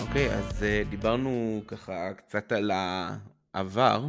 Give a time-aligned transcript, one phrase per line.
[0.00, 0.28] אוקיי,
[0.62, 2.70] אה, דיברנו ככה קצת על
[3.54, 4.06] העבר,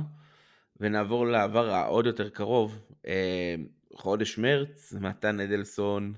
[0.80, 2.80] ונעבור לעבר העוד יותר קרוב.
[3.08, 3.56] אה,
[3.94, 6.14] חודש מרץ, מתן אדלסון,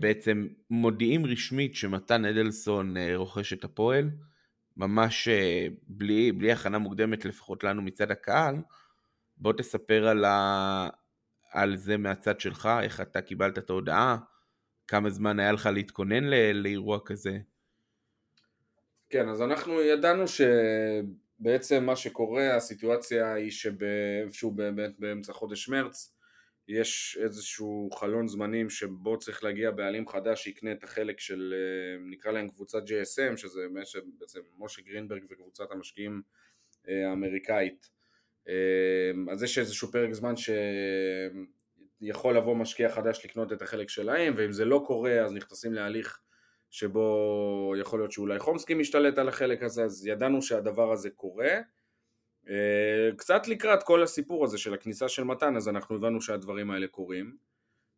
[0.00, 4.10] בעצם מודיעים רשמית שמתן אדלסון רוכש את הפועל,
[4.76, 5.28] ממש
[5.82, 8.56] בלי, בלי הכנה מוקדמת לפחות לנו מצד הקהל.
[9.36, 10.88] בוא תספר על, ה...
[11.52, 14.16] על זה מהצד שלך, איך אתה קיבלת את ההודעה,
[14.88, 16.24] כמה זמן היה לך להתכונן
[16.54, 17.38] לאירוע כזה.
[19.10, 26.15] כן, אז אנחנו ידענו שבעצם מה שקורה, הסיטואציה היא שאיפשהו באמת באמצע חודש מרץ
[26.68, 31.54] יש איזשהו חלון זמנים שבו צריך להגיע בעלים חדש שיקנה את החלק של
[32.10, 33.60] נקרא להם קבוצת JSM שזה
[34.18, 36.22] בעצם משה גרינברג וקבוצת המשקיעים
[36.88, 37.90] אה, האמריקאית
[38.48, 40.34] אה, אז יש איזשהו פרק זמן
[42.02, 46.20] שיכול לבוא משקיע חדש לקנות את החלק שלהם ואם זה לא קורה אז נכנסים להליך
[46.70, 51.48] שבו יכול להיות שאולי חומסקי משתלט על החלק הזה, אז ידענו שהדבר הזה קורה.
[52.48, 56.86] אה, קצת לקראת כל הסיפור הזה של הכניסה של מתן, אז אנחנו הבנו שהדברים האלה
[56.86, 57.36] קורים.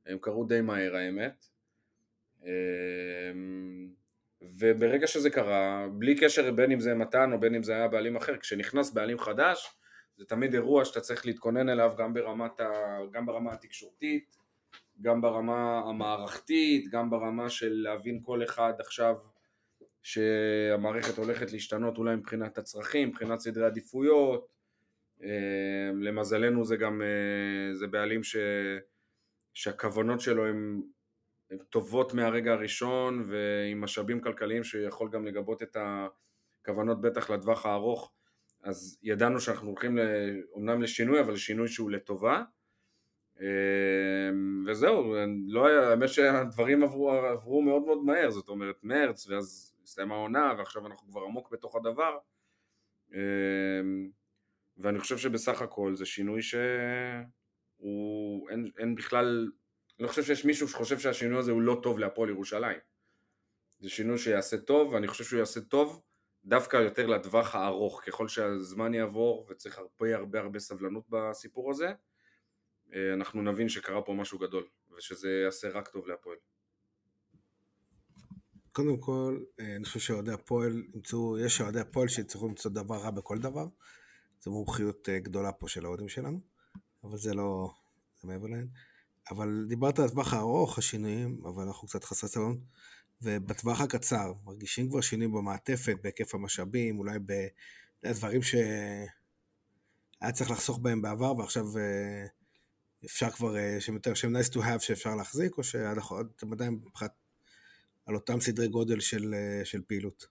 [0.06, 1.46] הם קרו די מהר האמת.
[2.44, 2.50] אה,
[4.42, 8.16] וברגע שזה קרה, בלי קשר בין אם זה מתן או בין אם זה היה בעלים
[8.16, 9.74] אחר, כשנכנס בעלים חדש,
[10.16, 12.98] זה תמיד אירוע שאתה צריך להתכונן אליו גם, ברמת ה...
[13.12, 14.36] גם ברמה התקשורתית,
[15.02, 19.16] גם ברמה המערכתית, גם ברמה של להבין כל אחד עכשיו
[20.02, 24.48] שהמערכת הולכת להשתנות אולי מבחינת הצרכים, מבחינת סדרי עדיפויות,
[25.22, 28.36] אה, למזלנו זה גם, אה, זה בעלים ש,
[29.54, 30.82] שהכוונות שלו הן
[31.70, 35.76] טובות מהרגע הראשון ועם משאבים כלכליים שיכול גם לגבות את
[36.62, 38.12] הכוונות בטח לטווח הארוך.
[38.62, 39.98] אז ידענו שאנחנו הולכים
[40.52, 42.42] אומנם לשינוי אבל לשינוי שהוא לטובה.
[43.40, 45.14] אמ, וזהו,
[45.46, 50.54] לא היה, האמת שהדברים עברו, עברו מאוד מאוד מהר, זאת אומרת מרץ ואז הסתיימה העונה
[50.58, 52.18] ועכשיו אנחנו כבר עמוק בתוך הדבר.
[53.12, 54.10] אמ,
[54.76, 59.50] ואני חושב שבסך הכל זה שינוי שהוא, אין, אין בכלל,
[59.98, 62.78] אני לא חושב שיש מישהו שחושב שהשינוי הזה הוא לא טוב להפועל ירושלים.
[63.78, 66.02] זה שינוי שיעשה טוב ואני חושב שהוא יעשה טוב
[66.44, 68.02] דווקא יותר לטווח הארוך.
[68.06, 71.92] ככל שהזמן יעבור וצריך הרבה הרבה הרבה סבלנות בסיפור הזה
[72.94, 76.36] אה, אנחנו נבין שקרה פה משהו גדול ושזה יעשה רק טוב להפועל.
[78.78, 83.10] קודם כל, אה, אני חושב שאוהדי הפועל ימצאו, יש אוהדי הפועל שיצטרכו למצוא דבר רע
[83.10, 83.66] בכל דבר.
[84.40, 86.40] זו מומחיות אה, גדולה פה של האוהדים שלנו,
[87.04, 87.70] אבל זה לא,
[88.20, 88.66] זה מעבר להן.
[89.30, 92.58] אבל דיברת על הטווח הארוך, השינויים, אבל אנחנו קצת חסרי סבלנות.
[93.22, 97.18] ובטווח הקצר, מרגישים כבר שינויים במעטפת, בהיקף המשאבים, אולי
[98.04, 99.08] בדברים שהיה
[100.32, 101.64] צריך לחסוך בהם בעבר, ועכשיו
[103.04, 107.12] אפשר כבר, אה, שהם יותר, שהם nice to have שאפשר להחזיק, או שאתם עדיין מבחינת
[108.08, 110.26] על אותם סדרי גודל של, אה, של פעילות?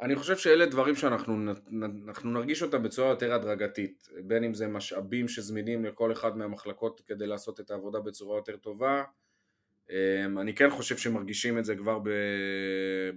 [0.00, 5.84] אני חושב שאלה דברים שאנחנו נרגיש אותם בצורה יותר הדרגתית, בין אם זה משאבים שזמינים
[5.84, 9.04] לכל אחד מהמחלקות כדי לעשות את העבודה בצורה יותר טובה.
[9.90, 11.98] אמ, אני כן חושב שמרגישים את זה כבר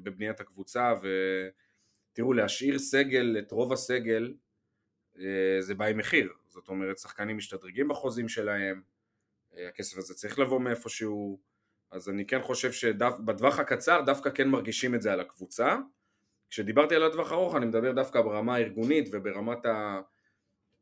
[0.04, 0.94] בבניית הקבוצה,
[2.14, 4.34] ותראו, להשאיר סגל, את רוב הסגל,
[5.20, 6.34] אה, זה בא עם מחיר.
[6.48, 8.82] זאת אומרת שחקנים משתדרגים בחוזים שלהם,
[9.58, 11.40] אה, הכסף הזה צריך לבוא מאיפשהו,
[11.92, 15.76] אז אני כן חושב שבטווח הקצר דווקא כן מרגישים את זה על הקבוצה.
[16.50, 19.66] כשדיברתי על הטווח הארוך אני מדבר דווקא ברמה הארגונית וברמת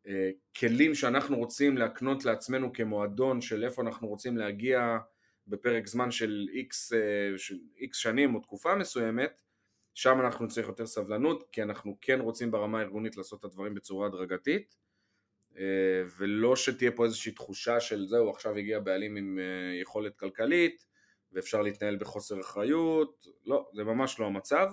[0.06, 4.98] הכלים שאנחנו רוצים להקנות לעצמנו כמועדון של איפה אנחנו רוצים להגיע
[5.48, 7.00] בפרק זמן של איקס, אה,
[7.78, 9.42] איקס שנים או תקופה מסוימת,
[9.94, 14.08] שם אנחנו צריך יותר סבלנות כי אנחנו כן רוצים ברמה הארגונית לעשות את הדברים בצורה
[14.08, 14.76] הדרגתית
[15.58, 20.87] אה, ולא שתהיה פה איזושהי תחושה של זהו עכשיו הגיע בעלים עם אה, יכולת כלכלית
[21.32, 24.68] ואפשר להתנהל בחוסר אחריות, לא, זה ממש לא המצב,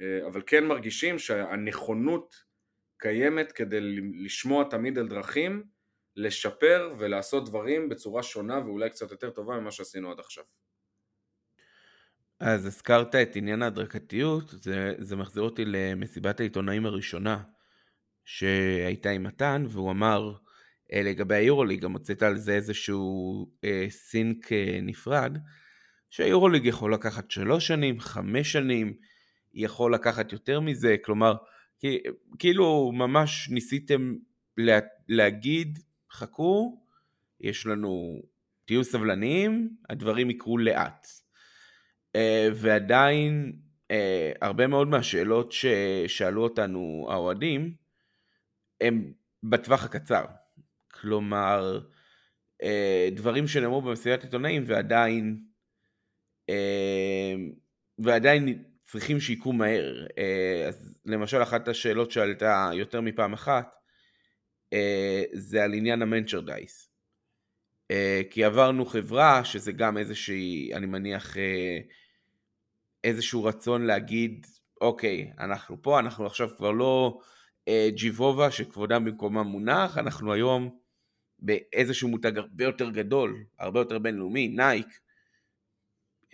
[0.00, 2.44] אה, אבל כן מרגישים שהנכונות
[2.98, 3.80] קיימת כדי
[4.24, 5.64] לשמוע תמיד על דרכים
[6.16, 10.44] לשפר ולעשות דברים בצורה שונה ואולי קצת יותר טובה ממה שעשינו עד עכשיו.
[12.40, 17.42] אז הזכרת את עניין ההדרגתיות, זה, זה מחזיר אותי למסיבת העיתונאים הראשונה
[18.24, 20.32] שהייתה עם מתן, והוא אמר
[20.94, 25.38] לגבי היורוליג, גם הוצאת על זה איזשהו אה, סינק אה, נפרד,
[26.10, 28.94] שהיורוליג יכול לקחת שלוש שנים, חמש שנים,
[29.54, 31.34] יכול לקחת יותר מזה, כלומר,
[32.38, 34.14] כאילו ממש ניסיתם
[34.56, 34.78] לה,
[35.08, 35.78] להגיד,
[36.10, 36.82] חכו,
[37.40, 38.22] יש לנו,
[38.64, 41.06] תהיו סבלניים, הדברים יקרו לאט.
[42.16, 43.52] אה, ועדיין
[43.90, 47.74] אה, הרבה מאוד מהשאלות ששאלו אותנו האוהדים
[48.80, 49.12] הם
[49.42, 50.24] בטווח הקצר.
[51.02, 51.80] כלומר,
[52.62, 55.42] אה, דברים שנאמרו במסיבת עיתונאים ועדיין
[57.98, 60.06] ועדיין צריכים שיקרו מהר.
[60.68, 63.74] אז למשל אחת השאלות שעלתה יותר מפעם אחת
[65.32, 66.88] זה על עניין המנצ'רדייס.
[68.30, 71.36] כי עברנו חברה שזה גם איזושהי, אני מניח,
[73.04, 74.46] איזשהו רצון להגיד,
[74.80, 77.18] אוקיי, אנחנו פה, אנחנו עכשיו כבר לא
[77.68, 80.78] אה, ג'יבובה שכבודם במקומם מונח, אנחנו היום
[81.42, 84.86] באיזשהו מותג הרבה יותר גדול, הרבה יותר בינלאומי, נייק.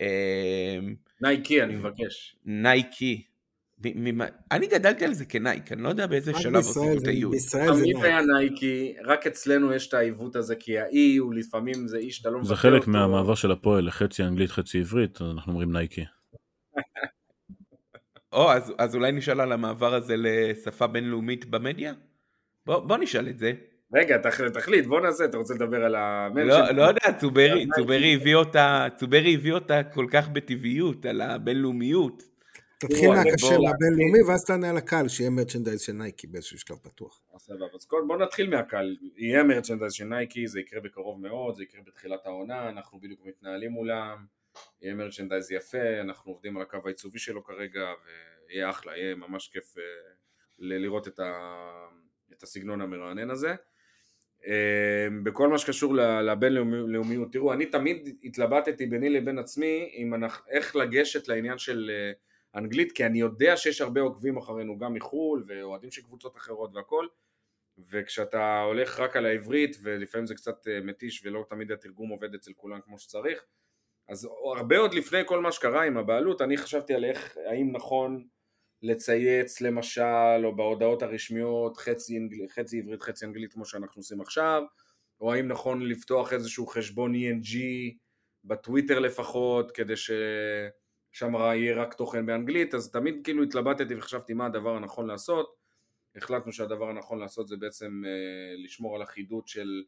[0.01, 0.79] אה,
[1.21, 2.35] נייקי, אני מבקש.
[2.45, 3.23] נייקי.
[4.51, 7.35] אני גדלתי על זה כנייק, אני לא יודע באיזה שלב עושים את היוד.
[7.51, 11.97] תמיד היה נייקי, רק אצלנו יש את העיוות הזה, כי ה- E הוא לפעמים זה
[11.97, 12.61] E שאתה לא מבטא אותו.
[12.61, 16.05] זה חלק מהמעבר של הפועל לחצי אנגלית, חצי עברית, אנחנו אומרים נייקי.
[18.33, 21.93] או, אז, אז אולי נשאל על המעבר הזה לשפה בינלאומית במדיה?
[22.65, 23.53] בוא נשאל את זה.
[23.93, 24.17] רגע,
[24.53, 28.87] תחליט, בוא נעשה, אתה רוצה לדבר על המייל לא, לא יודע, צוברי, צוברי הביא אותה,
[28.95, 32.23] צוברי הביא אותה כל כך בטבעיות, על הבינלאומיות.
[32.79, 37.21] תתחיל מהקשר לבינלאומי ואז תענה על הקהל, שיהיה merchandise של נייקי באיזשהו שלב פתוח.
[37.37, 41.81] סבבה, אז בוא נתחיל מהקהל, יהיה merchandise של נייקי, זה יקרה בקרוב מאוד, זה יקרה
[41.87, 44.25] בתחילת העונה, אנחנו בדיוק מתנהלים מולם.
[44.81, 47.85] יהיה merchandise יפה, אנחנו עובדים על הקו העיצובי שלו כרגע,
[48.47, 49.83] ויהיה אחלה, יהיה ממש כיף אה,
[50.59, 51.33] לראות את, ה,
[52.33, 53.55] את הסגנון המרענן הזה.
[54.47, 61.27] אה, בכל מה שקשור לבינלאומיות, תראו, אני תמיד התלבטתי ביני לבין עצמי אנחנו, איך לגשת
[61.27, 62.11] לעניין של אה,
[62.59, 67.05] אנגלית, כי אני יודע שיש הרבה עוקבים אחרינו גם מחו"ל, ואוהדים של קבוצות אחרות והכל,
[67.89, 72.79] וכשאתה הולך רק על העברית, ולפעמים זה קצת מתיש ולא תמיד התרגום עובד אצל כולם
[72.81, 73.45] כמו שצריך,
[74.09, 78.27] אז הרבה עוד לפני כל מה שקרה עם הבעלות, אני חשבתי על איך, האם נכון
[78.81, 84.63] לצייץ למשל, או בהודעות הרשמיות חצי, אנגל, חצי עברית חצי אנגלית כמו שאנחנו עושים עכשיו,
[85.21, 87.57] או האם נכון לפתוח איזשהו חשבון ENG
[88.43, 94.75] בטוויטר לפחות, כדי ששם יהיה רק תוכן באנגלית, אז תמיד כאילו התלבטתי וחשבתי מה הדבר
[94.75, 95.55] הנכון לעשות,
[96.15, 99.83] החלטנו שהדבר הנכון לעשות זה בעצם אה, לשמור על אחידות של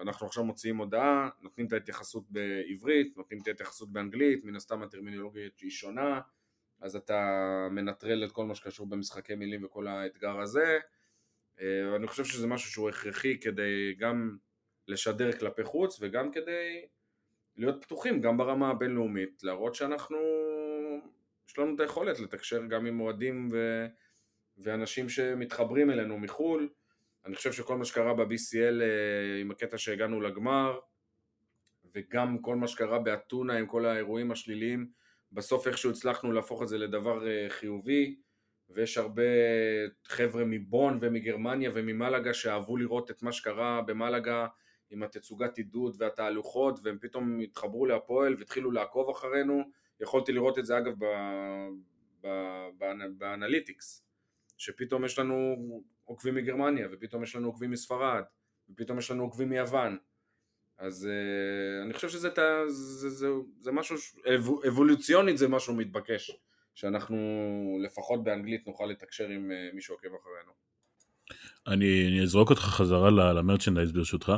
[0.00, 5.48] אנחנו עכשיו מוציאים הודעה, נותנים את ההתייחסות בעברית, נותנים את ההתייחסות באנגלית, מן הסתם הטרמינולוגיה
[5.60, 6.20] היא שונה,
[6.82, 10.78] אז אתה מנטרל את כל מה שקשור במשחקי מילים וכל האתגר הזה.
[11.60, 14.36] אה, אני חושב שזה משהו שהוא הכרחי כדי גם
[14.88, 16.86] לשדר כלפי חוץ וגם כדי
[17.56, 20.18] להיות פתוחים גם ברמה הבינלאומית, להראות שאנחנו,
[21.48, 23.86] יש לנו את היכולת לתקשר גם עם אוהדים ו...
[24.58, 26.68] ואנשים שמתחברים אלינו מחו"ל.
[27.24, 30.78] אני חושב שכל מה שקרה ב-BCL אה, עם הקטע שהגענו לגמר
[31.94, 34.90] וגם כל מה שקרה באתונה עם כל האירועים השליליים
[35.32, 38.16] בסוף איכשהו הצלחנו להפוך את זה לדבר אה, חיובי
[38.70, 39.22] ויש הרבה
[40.04, 44.46] חבר'ה מבון ומגרמניה וממלגה שאהבו לראות את מה שקרה במלגה
[44.90, 49.62] עם התצוגת עידוד והתהלוכות והם פתאום התחברו להפועל והתחילו לעקוב אחרינו
[50.00, 50.94] יכולתי לראות את זה אגב
[53.18, 54.04] באנליטיקס
[54.58, 55.56] שפתאום יש לנו
[56.04, 58.22] עוקבים מגרמניה, ופתאום יש לנו עוקבים מספרד,
[58.70, 59.98] ופתאום יש לנו עוקבים מיוון.
[60.82, 62.28] אז uh, אני חושב שזה
[62.68, 63.28] זה, זה,
[63.60, 63.96] זה משהו,
[64.34, 66.30] אבו, אבולוציונית זה משהו מתבקש,
[66.74, 67.16] שאנחנו
[67.84, 70.52] לפחות באנגלית נוכל לתקשר עם uh, מי שעוקב אחרינו.
[71.66, 74.32] אני, אני אזרוק אותך חזרה למרצ'נדייז ברשותך.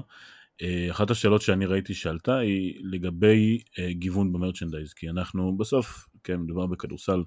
[0.62, 6.36] Uh, אחת השאלות שאני ראיתי שעלתה היא לגבי uh, גיוון במרצ'נדייז, כי אנחנו בסוף, כן,
[6.36, 7.22] מדובר בכדורסל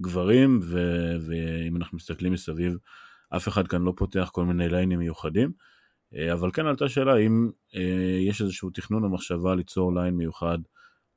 [0.00, 0.78] גברים, ו,
[1.26, 2.76] ואם אנחנו מסתכלים מסביב,
[3.36, 5.52] אף אחד כאן לא פותח כל מיני ליינים מיוחדים,
[6.32, 10.58] אבל כן עלתה שאלה אם אה, יש איזשהו תכנון או מחשבה ליצור ליין מיוחד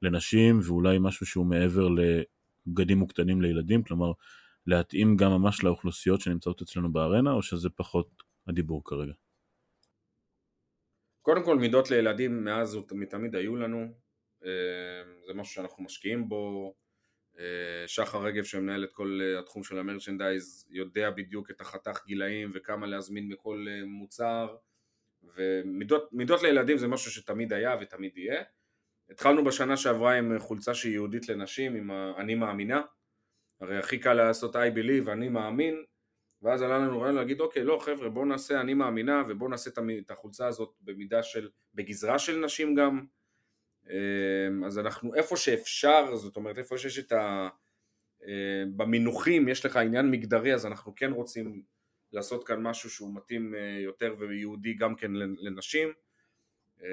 [0.01, 4.12] לנשים, ואולי משהו שהוא מעבר לבגדים מוקטנים לילדים, כלומר
[4.67, 9.13] להתאים גם ממש לאוכלוסיות שנמצאות אצלנו בארנה, או שזה פחות הדיבור כרגע?
[11.22, 13.94] קודם כל מידות לילדים מאז ומתמיד היו לנו,
[14.46, 16.74] אה, זה משהו שאנחנו משקיעים בו,
[17.39, 22.51] אה, שחר רגב שמנהל את כל אה, התחום של המרצ'נדייז יודע בדיוק את החתך גילאים
[22.56, 24.56] וכמה להזמין מכל אה, מוצר
[25.36, 28.43] ומידות לילדים זה משהו שתמיד היה ותמיד יהיה.
[29.10, 32.81] התחלנו בשנה שעברה עם חולצה שהיא יהודית לנשים עם אני מאמינה.
[33.62, 35.84] הרי הכי קל לעשות I believe אני מאמין.
[36.41, 39.69] ואז עלה לנו רעיון להגיד אוקיי לא חבר'ה בואו נעשה אני מאמינה ובואו נעשה
[40.00, 43.05] את החולצה הזאת במידה של בגזרה של נשים גם.
[43.89, 47.50] אמ, אז אנחנו איפה שאפשר, זאת אומרת איפה שיש את ה...
[48.27, 51.63] אה, במינוחים יש לך עניין מגדרי אז אנחנו כן רוצים
[52.14, 55.90] לעשות כאן משהו שהוא מתאים אה, יותר וייעודי גם כן לנשים
[56.82, 56.88] אמ,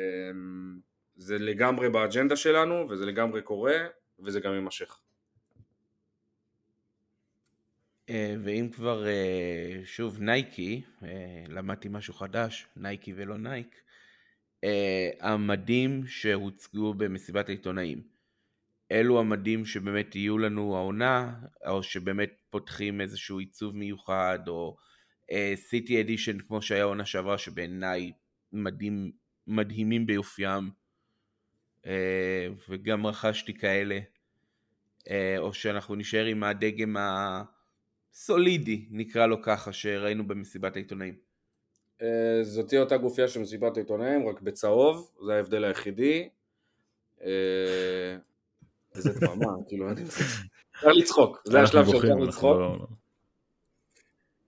[1.17, 3.77] זה לגמרי באג'נדה שלנו וזה לגמרי קורה
[4.19, 4.99] וזה גם יימשך.
[8.09, 10.83] אה, ואם כבר, אה, שוב, נייקי,
[11.49, 13.81] למדתי משהו חדש, נייקי ולא נייק,
[15.21, 18.03] המדים שהוצגו במסיבת העיתונאים.
[18.93, 21.35] אלו המדים שבאמת יהיו לנו העונה,
[21.67, 24.77] או שבאמת פותחים איזשהו עיצוב מיוחד, או
[25.55, 28.13] סיטי אדישן כמו שהיה עונה שעברה, שבעיניי
[28.53, 29.13] מדים
[29.47, 30.71] מדהימים ביופיים,
[32.69, 33.99] וגם רכשתי כאלה,
[35.39, 37.43] או שאנחנו נשאר עם הדגם ה...
[38.15, 41.15] סולידי, נקרא לו ככה, שראינו במסיבת העיתונאים.
[42.03, 46.29] אה, זאת תהיה אותה גופייה של מסיבת העיתונאים, רק בצהוב, זה ההבדל היחידי.
[48.95, 50.03] איזה דממה, כאילו, אני
[50.77, 52.57] אפשר לצחוק, זה השלב שאפשר לצחוק.
[52.59, 52.87] לא-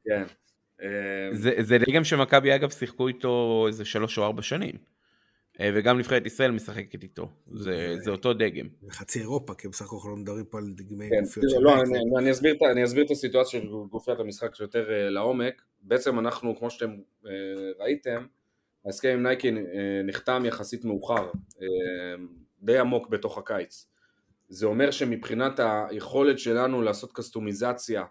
[0.05, 0.25] כן.
[0.83, 0.89] אה,
[1.61, 4.75] זה דגם שמכבי אגב שיחקו איתו איזה שלוש או ארבע שנים.
[5.61, 8.67] אה, וגם נבחרת ישראל משחקת איתו, זה, זה אותו דגם.
[8.91, 11.59] חצי אירופה, כי בסך הכל לא מדברים פה על דגמי כן, גופיות של...
[11.61, 15.63] לא, אני, אני, אסביר, אני אסביר את הסיטואציה של גופיית המשחק יותר uh, לעומק.
[15.83, 16.91] בעצם אנחנו, כמו שאתם
[17.25, 17.29] uh,
[17.79, 18.27] ראיתם,
[18.87, 19.53] ההסכם עם נייקי uh,
[20.05, 21.61] נחתם יחסית מאוחר, uh,
[22.63, 23.87] די עמוק בתוך הקיץ.
[24.49, 28.05] זה אומר שמבחינת היכולת שלנו לעשות קסטומיזציה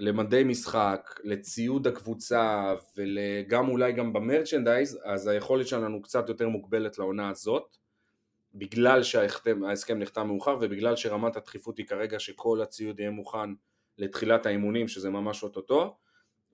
[0.00, 7.28] למדי משחק, לציוד הקבוצה וגם אולי גם במרצ'נדייז, אז היכולת שלנו קצת יותר מוגבלת לעונה
[7.28, 7.76] הזאת,
[8.54, 13.50] בגלל שההסכם נחתם מאוחר ובגלל שרמת הדחיפות היא כרגע שכל הציוד יהיה מוכן
[13.98, 15.96] לתחילת האימונים, שזה ממש אוטוטו,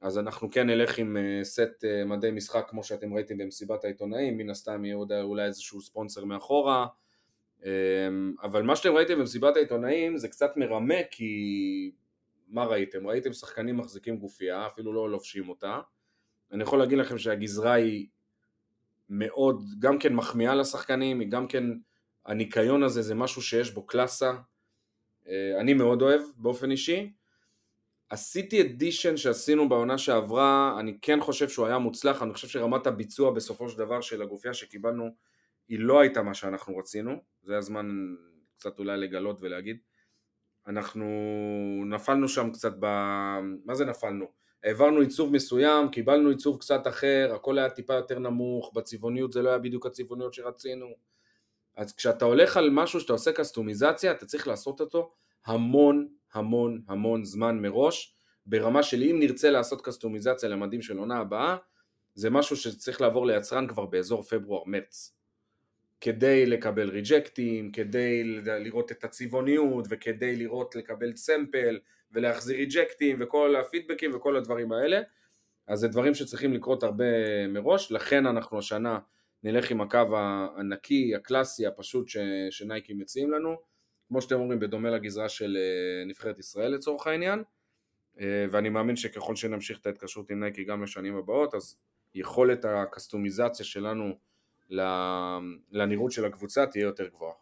[0.01, 4.37] אז אנחנו כן נלך עם אה, סט אה, מדי משחק כמו שאתם ראיתם במסיבת העיתונאים,
[4.37, 6.87] מן הסתם יהיה אולי איזשהו ספונסר מאחורה,
[7.65, 11.91] אמ, אבל מה שאתם ראיתם במסיבת העיתונאים זה קצת מרמה כי
[12.49, 13.07] מה ראיתם?
[13.07, 15.81] ראיתם שחקנים מחזיקים גופייה, אפילו לא לובשים אותה.
[16.53, 18.07] אני יכול להגיד לכם שהגזרה היא
[19.09, 21.65] מאוד, גם כן מחמיאה לשחקנים, היא גם כן,
[22.27, 24.33] הניקיון הזה זה משהו שיש בו קלאסה.
[25.29, 27.13] אה, אני מאוד אוהב באופן אישי.
[28.11, 33.31] הסיטי אדישן שעשינו בעונה שעברה, אני כן חושב שהוא היה מוצלח, אני חושב שרמת הביצוע
[33.31, 35.11] בסופו של דבר של הגופייה שקיבלנו
[35.69, 38.15] היא לא הייתה מה שאנחנו רצינו, זה הזמן
[38.57, 39.79] קצת אולי לגלות ולהגיד.
[40.67, 41.07] אנחנו
[41.87, 42.87] נפלנו שם קצת ב...
[43.65, 44.27] מה זה נפלנו?
[44.65, 49.49] העברנו עיצוב מסוים, קיבלנו עיצוב קצת אחר, הכל היה טיפה יותר נמוך, בצבעוניות זה לא
[49.49, 50.87] היה בדיוק הצבעוניות שרצינו.
[51.77, 55.13] אז כשאתה הולך על משהו שאתה עושה קסטומיזציה, אתה צריך לעשות אותו
[55.47, 61.57] המון המון המון זמן מראש, ברמה של אם נרצה לעשות קסטומיזציה למדים של עונה הבאה,
[62.15, 65.17] זה משהו שצריך לעבור ליצרן כבר באזור פברואר-מרץ.
[66.01, 71.79] כדי לקבל ריג'קטים, כדי לראות את הצבעוניות וכדי לראות לקבל סמפל
[72.11, 75.01] ולהחזיר ריג'קטים וכל הפידבקים וכל הדברים האלה.
[75.67, 77.05] אז זה דברים שצריכים לקרות הרבה
[77.49, 77.93] מראש.
[77.93, 78.99] לכן אנחנו השנה
[79.43, 79.99] נלך עם הקו
[80.57, 82.17] הנקי, הקלאסי, הפשוט ש,
[82.51, 83.57] שנייקי מציעים לנו.
[84.09, 87.43] כמו שאתם אומרים בדומה לגזרה של אה, נבחרת ישראל לצורך העניין.
[88.21, 91.77] אה, ואני מאמין שככל שנמשיך את ההתקשרות עם נייקי גם לשנים הבאות אז
[92.15, 94.15] יכולת הקסטומיזציה שלנו
[95.71, 97.35] לנראות של הקבוצה תהיה יותר גבוהה.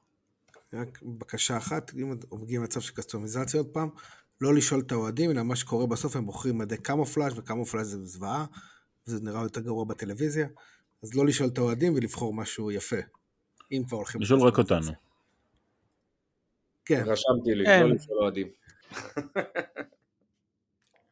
[0.73, 3.89] רק בקשה אחת, אם מגיעים למצב של קסטומיזציה עוד פעם,
[4.41, 8.45] לא לשאול את האוהדים, אלא מה שקורה בסוף, הם בוחרים מדי קמופלאז' וקמופלאז' זה זוועה,
[9.07, 10.49] וזה נראה יותר גרוע בטלוויזיה,
[11.03, 12.97] אז לא לשאול את האוהדים ולבחור משהו יפה.
[13.73, 14.21] אם כבר הולכים...
[14.21, 14.93] לשאול רק אותנו.
[16.85, 17.03] כן.
[17.07, 17.83] רשמתי לי, כן.
[17.83, 18.49] לא לשאול אוהדים.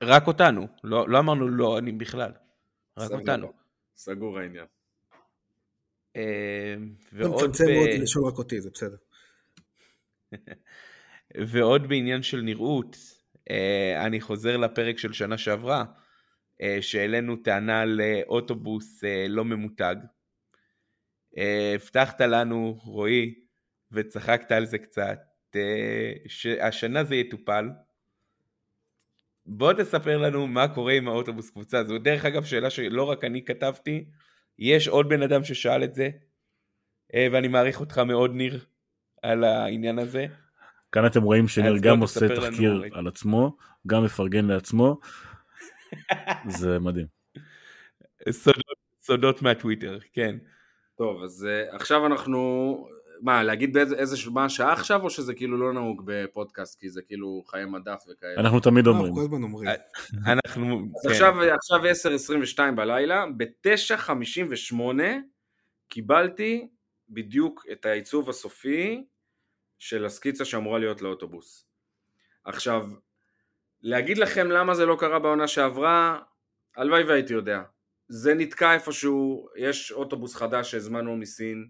[0.02, 2.32] רק אותנו, לא, לא אמרנו לא אני בכלל,
[2.96, 3.52] רק אותנו.
[3.96, 4.66] סגור העניין.
[6.16, 6.74] אה,
[7.12, 7.34] ועוד...
[7.34, 8.96] מצמצם מאוד לשאול רק אותי, זה בסדר.
[11.52, 12.96] ועוד בעניין של נראות,
[13.50, 15.84] אה, אני חוזר לפרק של שנה שעברה,
[16.62, 19.96] אה, שהעלינו טענה לאוטובוס לא ממותג.
[21.74, 23.34] הבטחת לנו, רועי,
[23.92, 25.18] וצחקת על זה קצת,
[26.26, 27.68] שהשנה זה יטופל.
[29.46, 31.84] בוא תספר לנו מה קורה עם האוטובוס קבוצה.
[31.84, 34.04] זו דרך אגב שאלה שלא רק אני כתבתי,
[34.62, 36.10] יש עוד בן אדם ששאל את זה,
[37.14, 38.64] אה, ואני מעריך אותך מאוד ניר
[39.22, 40.26] על העניין הזה.
[40.92, 42.94] כאן אתם רואים שניר גם עושה תחקיר לנו...
[42.96, 45.00] על עצמו, גם מפרגן לעצמו,
[46.58, 47.06] זה מדהים.
[48.30, 50.36] סודות, סודות מהטוויטר, כן.
[50.98, 52.74] טוב, אז uh, עכשיו אנחנו,
[53.22, 57.02] מה, להגיד באיזה, איזה, מה השעה עכשיו, או שזה כאילו לא נהוג בפודקאסט, כי זה
[57.02, 58.34] כאילו חיי מדף וכאלה?
[58.36, 59.04] אנחנו תמיד אומרים.
[59.04, 59.68] אנחנו כל הזמן אומרים.
[59.68, 61.10] אה, אנחנו, אז כן.
[61.10, 61.80] עכשיו, עכשיו
[62.56, 64.76] 10:22 בלילה, ב-9:58
[65.88, 66.68] קיבלתי
[67.08, 69.04] בדיוק את העיצוב הסופי
[69.78, 71.66] של הסקיצה שאמורה להיות לאוטובוס.
[72.44, 72.88] עכשיו,
[73.82, 76.18] להגיד לכם למה זה לא קרה בעונה שעברה,
[76.76, 77.62] הלוואי והייתי יודע.
[78.08, 81.68] זה נתקע איפשהו, יש אוטובוס חדש שהזמנו מסין,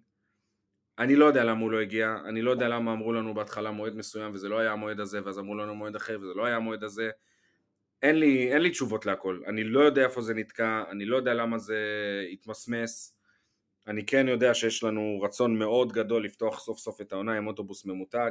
[1.02, 3.96] אני לא יודע למה הוא לא הגיע, אני לא יודע למה אמרו לנו בהתחלה מועד
[3.96, 6.84] מסוים וזה לא היה המועד הזה, ואז אמרו לנו מועד אחר וזה לא היה המועד
[6.84, 7.10] הזה.
[8.02, 11.34] אין לי, אין לי תשובות להכל, אני לא יודע איפה זה נתקע, אני לא יודע
[11.34, 11.78] למה זה
[12.32, 13.16] התמסמס,
[13.86, 17.84] אני כן יודע שיש לנו רצון מאוד גדול לפתוח סוף סוף את העונה עם אוטובוס
[17.86, 18.30] ממותג,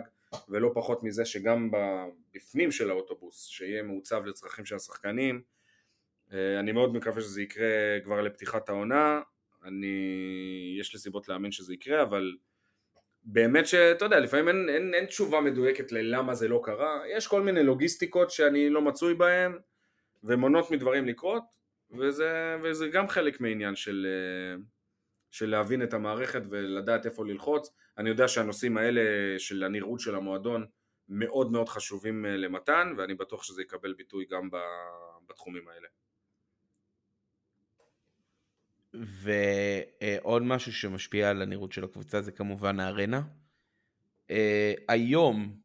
[0.49, 1.69] ולא פחות מזה שגם
[2.33, 5.41] בפנים של האוטובוס, שיהיה מעוצב לצרכים של השחקנים,
[6.33, 9.21] אה, אני מאוד מקווה שזה יקרה כבר לפתיחת העונה,
[9.63, 9.95] אני,
[10.79, 12.35] יש לי סיבות להאמין שזה יקרה, אבל
[13.23, 17.41] באמת שאתה יודע, לפעמים אין, אין, אין תשובה מדויקת ללמה זה לא קרה, יש כל
[17.41, 19.59] מיני לוגיסטיקות שאני לא מצוי בהן
[20.23, 21.43] ומונעות מדברים לקרות
[21.99, 24.07] וזה, וזה גם חלק מעניין של,
[25.31, 27.73] של להבין את המערכת ולדעת איפה ללחוץ.
[27.97, 29.01] אני יודע שהנושאים האלה
[29.39, 30.65] של הנראות של המועדון
[31.09, 34.49] מאוד מאוד חשובים למתן ואני בטוח שזה יקבל ביטוי גם
[35.27, 35.87] בתחומים האלה.
[38.93, 43.21] ועוד משהו שמשפיע על הנראות של הקבוצה זה כמובן הארנה.
[44.31, 45.55] אה, היום,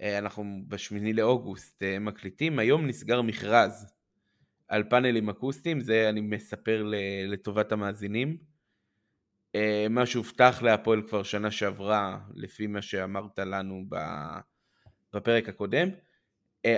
[0.00, 3.86] אה, אנחנו בשמיני לאוגוסט אה, מקליטים, היום נסגר מכרז
[4.68, 6.84] על פאנלים אקוסטיים, זה אני מספר
[7.28, 8.48] לטובת המאזינים.
[9.90, 13.84] מה שהובטח להפועל כבר שנה שעברה, לפי מה שאמרת לנו
[15.12, 15.88] בפרק הקודם.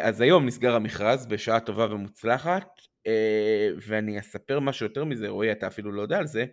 [0.03, 2.69] אז היום נסגר המכרז בשעה טובה ומוצלחת.
[3.09, 6.45] Uh, ואני אספר משהו יותר מזה, רועי, אתה אפילו לא יודע על זה.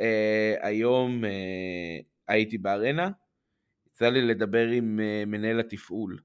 [0.00, 0.04] Uh,
[0.60, 1.24] היום
[2.28, 3.10] הייתי בארנה,
[3.86, 6.18] יצא לי לדבר עם מנהל התפעול,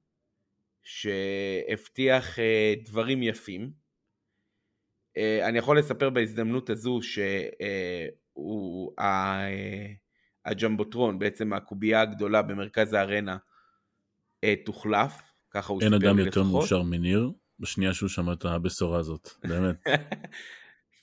[0.84, 2.38] שהבטיח
[2.86, 3.72] דברים יפים.
[5.18, 8.94] אני יכול לספר בהזדמנות הזו שהוא
[10.46, 13.38] הג'מבוטרון, בעצם הקובייה הגדולה במרכז הארנה,
[14.66, 15.27] תוחלף,
[15.58, 16.10] ככה הוא סיפר לי לפחות.
[16.10, 17.32] אין אדם יותר מאושר מניר.
[17.60, 19.76] בשנייה שהוא שמע את הבשורה הזאת, באמת.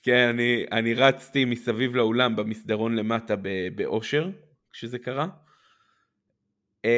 [0.03, 3.35] כן, אני, אני רצתי מסביב לאולם במסדרון למטה
[3.75, 4.29] באושר,
[4.71, 5.27] כשזה קרה.
[6.85, 6.89] אמ,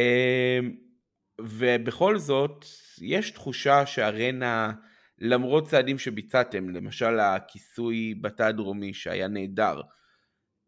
[1.42, 2.66] ובכל זאת,
[3.02, 4.72] יש תחושה שארנה,
[5.20, 9.82] למרות צעדים שביצעתם, למשל הכיסוי בתא הדרומי שהיה נהדר,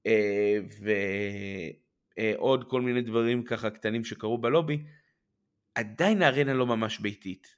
[0.08, 0.58] אה,
[2.20, 4.84] ועוד כל מיני דברים ככה קטנים שקרו בלובי,
[5.80, 7.56] עדיין הארנה לא ממש ביתית.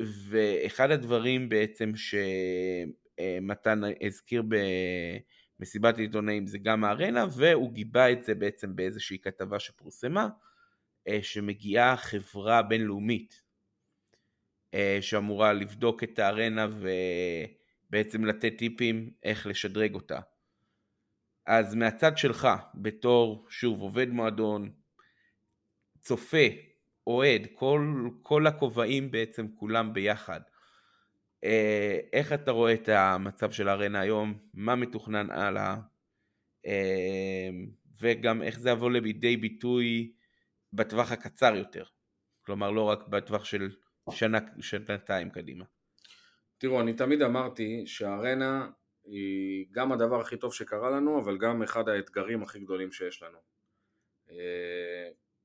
[0.00, 4.42] ואחד הדברים בעצם שמתן הזכיר
[5.58, 10.28] במסיבת עיתונאים זה גם הארנה והוא גיבה את זה בעצם באיזושהי כתבה שפורסמה
[11.08, 13.42] אה, שמגיעה חברה בינלאומית
[14.74, 16.66] אה, שאמורה לבדוק את הארנה
[17.90, 20.18] ובעצם לתת טיפים איך לשדרג אותה.
[21.46, 24.70] אז מהצד שלך, בתור, שוב, עובד מועדון,
[26.00, 26.69] צופה
[27.16, 30.40] אוהד, כל, כל הכובעים בעצם כולם ביחד.
[31.44, 34.38] אה, איך אתה רואה את המצב של הארנה היום?
[34.54, 35.76] מה מתוכנן הלאה?
[36.66, 37.50] אה,
[38.00, 40.12] וגם איך זה יבוא לידי ביטוי
[40.72, 41.84] בטווח הקצר יותר.
[42.40, 43.70] כלומר, לא רק בטווח של
[44.10, 45.64] שנה, שנתיים קדימה.
[46.58, 48.70] תראו, אני תמיד אמרתי שהארנה
[49.04, 53.38] היא גם הדבר הכי טוב שקרה לנו, אבל גם אחד האתגרים הכי גדולים שיש לנו.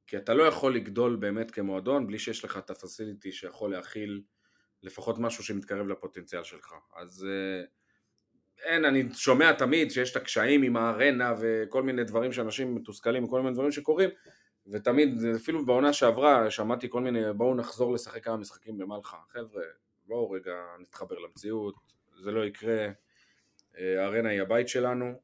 [0.08, 4.22] כי אתה לא יכול לגדול באמת כמועדון בלי שיש לך את הפסיליטי שיכול להכיל
[4.84, 6.74] לפחות משהו שמתקרב לפוטנציאל שלך.
[6.96, 7.66] אז אה,
[8.64, 13.42] אין, אני שומע תמיד שיש את הקשיים עם הארנה וכל מיני דברים שאנשים מתוסכלים וכל
[13.42, 14.10] מיני דברים שקורים
[14.68, 19.18] ותמיד, אפילו בעונה שעברה שמעתי כל מיני בואו נחזור לשחק כמה משחקים במלחה.
[19.30, 19.64] חבר'ה,
[20.06, 21.76] בואו רגע נתחבר למציאות,
[22.20, 22.88] זה לא יקרה,
[23.78, 25.22] אה, הארנה היא הבית שלנו,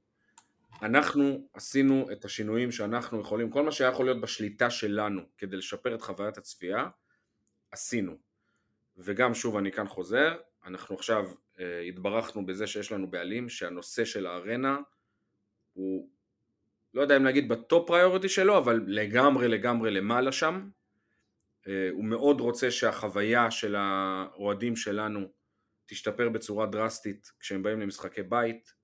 [0.81, 5.95] אנחנו עשינו את השינויים שאנחנו יכולים, כל מה שהיה יכול להיות בשליטה שלנו כדי לשפר
[5.95, 6.87] את חוויית הצפייה,
[7.71, 8.17] עשינו.
[8.97, 11.25] וגם שוב אני כאן חוזר, אנחנו עכשיו
[11.59, 14.77] אה, התברכנו בזה שיש לנו בעלים שהנושא של הארנה
[15.73, 16.09] הוא
[16.93, 20.69] לא יודע אם להגיד בטופ פריוריטי שלו, אבל לגמרי לגמרי למעלה שם.
[21.67, 25.27] אה, הוא מאוד רוצה שהחוויה של האוהדים שלנו
[25.85, 28.80] תשתפר בצורה דרסטית כשהם באים למשחקי בית.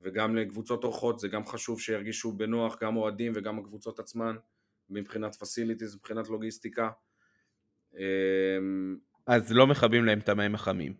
[0.00, 4.36] וגם לקבוצות אורחות זה גם חשוב שירגישו בנוח גם אוהדים וגם הקבוצות עצמן
[4.90, 6.90] מבחינת פסיליטיז, מבחינת לוגיסטיקה.
[7.94, 10.94] אמ, אז לא מכבים להם את המים החמים.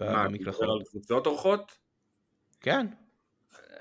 [0.00, 1.72] מה, מדבר על קבוצות אורחות?
[2.60, 2.86] כן.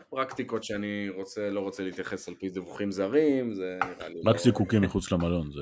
[0.09, 4.19] פרקטיקות שאני רוצה, לא רוצה להתייחס על פי דיווחים זרים, זה נראה לי...
[4.25, 5.61] רק לא- זיקוקים מחוץ למלון, זה...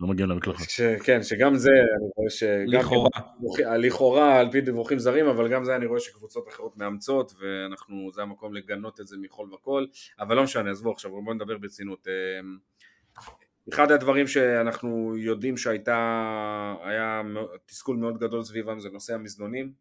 [0.00, 0.66] לא מגיעים למקלחת.
[1.04, 2.64] כן, שגם זה, אני רואה שגם...
[2.66, 3.10] לכאורה.
[3.78, 8.22] לכאורה, על פי דיווחים זרים, אבל גם זה אני רואה שקבוצות אחרות מאמצות, ואנחנו, זה
[8.22, 9.86] המקום לגנות את זה מכל וכל,
[10.20, 12.08] אבל לא משנה, עזבו עכשיו, בואו נדבר ברצינות.
[12.08, 12.58] אמ,
[13.72, 17.22] אחד הדברים שאנחנו יודעים שהייתה, היה
[17.66, 19.72] תסכול מאוד גדול סביבם זה נושא המזנונים.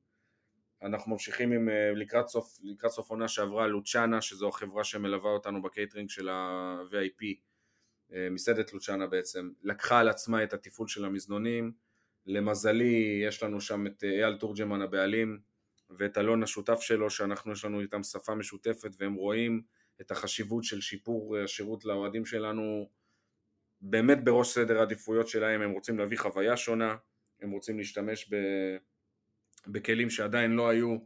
[0.84, 5.62] אנחנו ממשיכים עם, אה, לקראת סוף, לקראת סוף עונה שעברה לוצ'אנה, שזו החברה שמלווה אותנו
[5.62, 7.47] בקייטרינג של ה-VIP,
[8.12, 11.72] מסעדת לוצ'אנה בעצם, לקחה על עצמה את התפעול של המזנונים,
[12.26, 15.40] למזלי יש לנו שם את אייל תורג'מן הבעלים
[15.90, 19.62] ואת אלון השותף שלו שאנחנו יש לנו איתם שפה משותפת והם רואים
[20.02, 22.90] את החשיבות של שיפור השירות לאוהדים שלנו
[23.82, 26.96] באמת בראש סדר העדיפויות שלהם, הם רוצים להביא חוויה שונה,
[27.42, 28.36] הם רוצים להשתמש ב...
[29.68, 30.98] בכלים שעדיין לא היו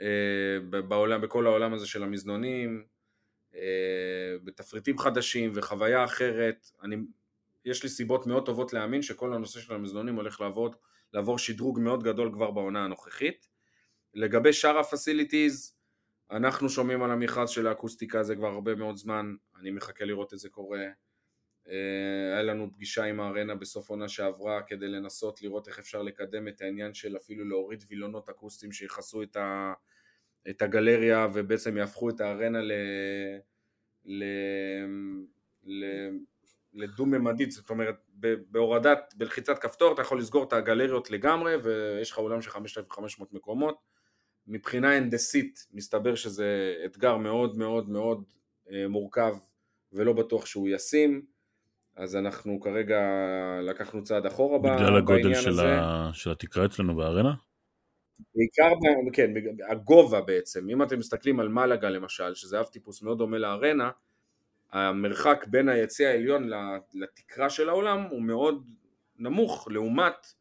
[0.00, 2.97] אה, בעולם, בכל העולם הזה של המזנונים, אה,
[4.44, 6.70] בתפריטים חדשים וחוויה אחרת.
[6.82, 6.96] אני,
[7.64, 10.76] יש לי סיבות מאוד טובות להאמין שכל הנושא של המזנונים הולך לעבוד,
[11.12, 13.48] לעבור שדרוג מאוד גדול כבר בעונה הנוכחית.
[14.14, 15.74] לגבי שאר הפסיליטיז,
[16.30, 20.38] אנחנו שומעים על המכרז של האקוסטיקה הזה כבר הרבה מאוד זמן, אני מחכה לראות את
[20.38, 20.86] זה קורה.
[21.68, 26.48] אה, היה לנו פגישה עם הארנה בסוף עונה שעברה כדי לנסות לראות איך אפשר לקדם
[26.48, 29.72] את העניין של אפילו להוריד וילונות אקוסטיים שיכסו את, ה,
[30.50, 32.60] את הגלריה ובעצם יהפכו את הארנה
[34.08, 34.24] ל...
[35.64, 35.84] ל...
[36.74, 37.94] לדו-ממדית, זאת אומרת
[38.50, 43.78] בהורדת, בלחיצת כפתור אתה יכול לסגור את הגלריות לגמרי ויש לך אולם של 5,500 מקומות
[44.46, 48.24] מבחינה הנדסית מסתבר שזה אתגר מאוד מאוד מאוד
[48.70, 49.34] אה, מורכב
[49.92, 51.22] ולא בטוח שהוא ישים
[51.96, 53.00] אז אנחנו כרגע
[53.62, 54.86] לקחנו צעד אחורה בעניין הזה.
[54.86, 56.10] בגלל הגודל של, ה...
[56.12, 57.34] של התקרה אצלנו בארנה?
[58.34, 58.68] בעיקר,
[59.12, 59.30] כן,
[59.68, 63.90] הגובה בעצם, אם אתם מסתכלים על מלאגה למשל, שזה אב טיפוס מאוד דומה לארנה,
[64.72, 66.50] המרחק בין היציא העליון
[66.94, 68.70] לתקרה של האולם הוא מאוד
[69.18, 70.32] נמוך לעומת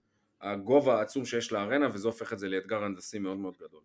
[0.41, 3.81] הגובה העצום שיש לארנה וזה הופך את זה לאתגר הנדסי מאוד מאוד גדול.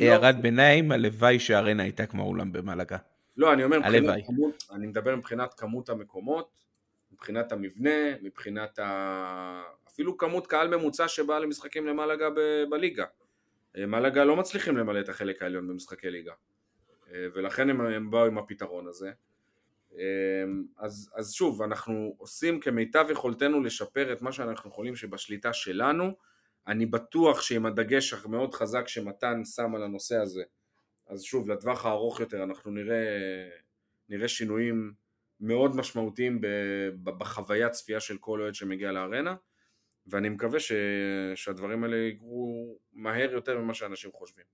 [0.00, 0.40] הערת לא...
[0.40, 2.96] ביניים, הלוואי שהארנה הייתה כמו האולם במלאגה.
[3.36, 6.64] לא, אני אומר, מבחינת כמות, אני מדבר מבחינת כמות המקומות,
[7.12, 9.62] מבחינת המבנה, מבחינת ה...
[9.88, 13.04] אפילו כמות קהל ממוצע שבא למשחקים למלאגה ב- בליגה.
[13.76, 16.32] אה, מלאגה לא מצליחים למלא את החלק העליון במשחקי ליגה.
[17.12, 19.12] אה, ולכן הם, הם באו עם הפתרון הזה.
[19.98, 20.44] אה,
[20.78, 26.12] אז, אז שוב, אנחנו עושים כמיטב יכולתנו לשפר את מה שאנחנו יכולים שבשליטה שלנו.
[26.66, 30.42] אני בטוח שעם הדגש המאוד חזק שמתן שם על הנושא הזה,
[31.06, 33.04] אז שוב, לטווח הארוך יותר אנחנו נראה,
[34.08, 34.92] נראה שינויים
[35.40, 36.40] מאוד משמעותיים
[37.04, 39.34] בחוויית צפייה של כל אוהד שמגיע לארנה
[40.06, 40.72] ואני מקווה ש...
[41.34, 44.44] שהדברים האלה יקרו מהר יותר ממה שאנשים חושבים.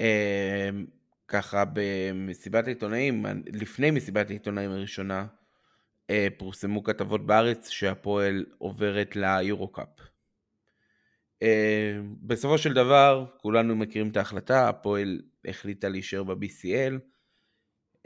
[0.00, 0.86] אמ,
[1.28, 5.26] ככה במסיבת העיתונאים, לפני מסיבת העיתונאים הראשונה,
[6.10, 9.88] אה, פורסמו כתבות בארץ שהפועל עוברת ליורו-קאפ.
[11.42, 17.17] אמ, בסופו של דבר, כולנו מכירים את ההחלטה, הפועל החליטה להישאר ב-BCL.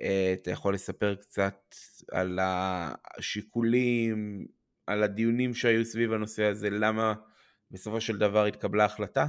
[0.02, 1.74] אה, אתה יכול לספר קצת
[2.12, 4.46] על השיקולים,
[4.86, 7.14] על הדיונים שהיו סביב הנושא הזה, למה
[7.70, 9.26] בסופו של דבר התקבלה החלטה?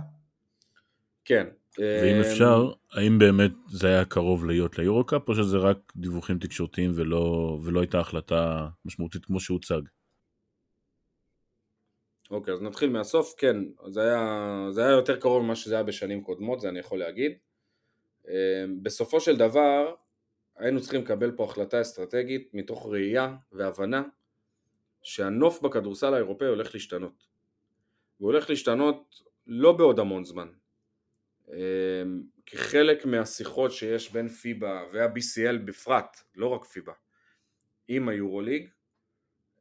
[1.25, 1.47] כן.
[1.77, 6.91] ואם אה, אפשר, האם באמת זה היה קרוב להיות ליורו-קאפ, או שזה רק דיווחים תקשורתיים
[6.95, 9.81] ולא, ולא הייתה החלטה משמעותית כמו שהוצג?
[12.31, 13.55] אוקיי, אז נתחיל מהסוף, כן,
[13.87, 17.31] זה היה, זה היה יותר קרוב ממה שזה היה בשנים קודמות, זה אני יכול להגיד.
[18.27, 19.93] אה, בסופו של דבר,
[20.63, 24.03] היינו צריכים לקבל פה החלטה אסטרטגית מתוך ראייה והבנה
[25.01, 27.27] שהנוף בכדורסל האירופאי הולך להשתנות.
[28.17, 30.47] הוא הולך להשתנות לא בעוד המון זמן.
[31.51, 31.57] אה,
[32.45, 36.93] כחלק מהשיחות שיש בין פיבה וה-BCL בפרט, לא רק פיבה,
[37.87, 38.69] עם היורוליג,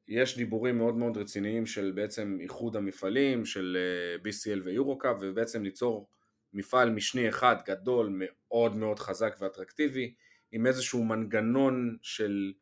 [0.08, 6.08] יש דיבורים מאוד מאוד רציניים של בעצם איחוד המפעלים של אה, BCL ויורוקאפ ובעצם ליצור
[6.52, 10.14] מפעל משני אחד גדול מאוד מאוד חזק ואטרקטיבי
[10.52, 12.52] עם איזשהו מנגנון של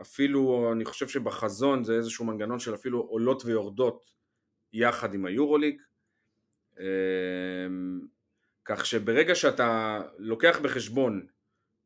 [0.00, 4.10] אפילו אני חושב שבחזון זה איזשהו מנגנון של אפילו עולות ויורדות
[4.72, 5.82] יחד עם היורוליג.
[6.78, 8.00] אמ,
[8.64, 11.26] כך שברגע שאתה לוקח בחשבון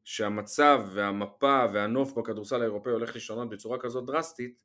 [0.05, 4.59] שהמצב והמפה והנוף בכדורסל האירופאי הולך להשתנות בצורה כזאת דרסטית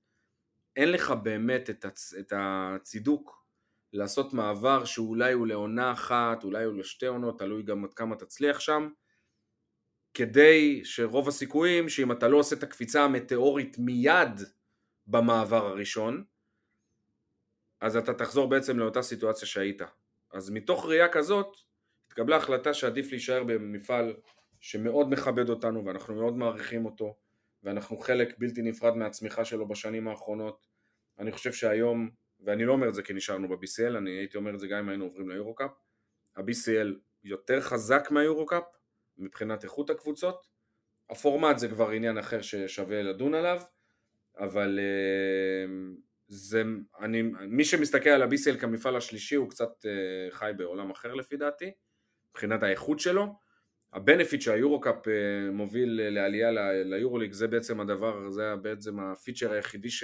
[0.75, 2.13] אין לך באמת את, הצ...
[2.13, 3.45] את הצידוק
[3.93, 8.59] לעשות מעבר שאולי הוא לעונה אחת, אולי הוא לשתי עונות, תלוי גם עד כמה תצליח
[8.59, 8.89] שם,
[10.17, 14.41] כדי שרוב הסיכויים שאם אתה לא עושה את הקפיצה המטאורית מיד
[15.07, 16.23] במעבר הראשון,
[17.81, 19.81] אז אתה תחזור בעצם לאותה סיטואציה שהיית.
[20.31, 21.57] אז מתוך ראייה כזאת,
[22.07, 24.15] התקבלה החלטה שעדיף להישאר במפעל
[24.59, 27.15] שמאוד מכבד אותנו ואנחנו מאוד מעריכים אותו
[27.63, 30.67] ואנחנו חלק בלתי נפרד מהצמיחה שלו בשנים האחרונות.
[31.19, 34.59] אני חושב שהיום, ואני לא אומר את זה כי נשארנו ב-BCL, אני הייתי אומר את
[34.59, 35.71] זה גם אם היינו עוברים ליורו-קאפ,
[36.35, 38.76] ה-BCL יותר חזק מהיורו-קאפ
[39.17, 40.47] מבחינת איכות הקבוצות,
[41.09, 43.61] הפורמט זה כבר עניין אחר ששווה לדון עליו,
[44.39, 44.79] אבל
[46.27, 46.63] זה,
[46.99, 51.71] אני, מי שמסתכל על ה-BCL כמפעל השלישי הוא קצת uh, חי בעולם אחר לפי דעתי,
[52.29, 53.35] מבחינת האיכות שלו.
[53.93, 56.51] הבנפיט שהיורו-קאפ uh, מוביל לעלייה
[56.83, 60.03] ליורוליג זה בעצם הדבר, זה בעצם הפיצ'ר היחידי ש,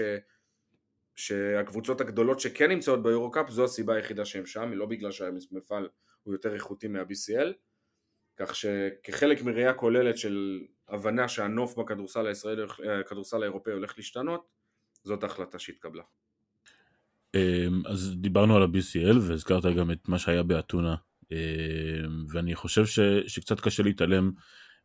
[1.15, 5.89] שהקבוצות הגדולות שכן נמצאות ביורו-קאפ זו הסיבה היחידה שהם שם, לא בגלל שהמפעל
[6.23, 7.53] הוא יותר איכותי מה-BCL,
[8.37, 12.61] כך שכחלק מראייה כוללת של הבנה שהנוף בכדורסל הישראלי,
[12.99, 14.47] הכדורסל האירופאי הולך להשתנות,
[15.03, 16.03] זאת ההחלטה שהתקבלה.
[17.35, 20.95] אמ, אז דיברנו על ה-BCL והזכרת גם את מה שהיה באתונה
[21.31, 21.37] אמ,
[22.29, 24.31] ואני חושב ש, שקצת קשה להתעלם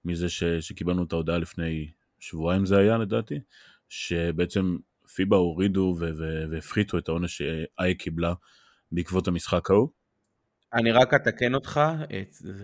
[0.05, 3.41] מזה ש, שקיבלנו את ההודעה לפני שבועיים זה היה לדעתי
[3.89, 4.77] שבעצם
[5.15, 5.97] פיבה הורידו
[6.51, 8.35] והפחיתו את העונש שאיי קיבלה
[8.93, 9.89] בעקבות המשחק ההוא.
[10.75, 11.81] אני רק אתקן אותך,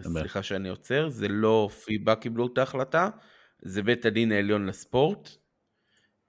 [0.03, 3.09] סליחה שאני עוצר, זה לא פיבה קיבלו את ההחלטה,
[3.62, 5.29] זה בית הדין העליון לספורט,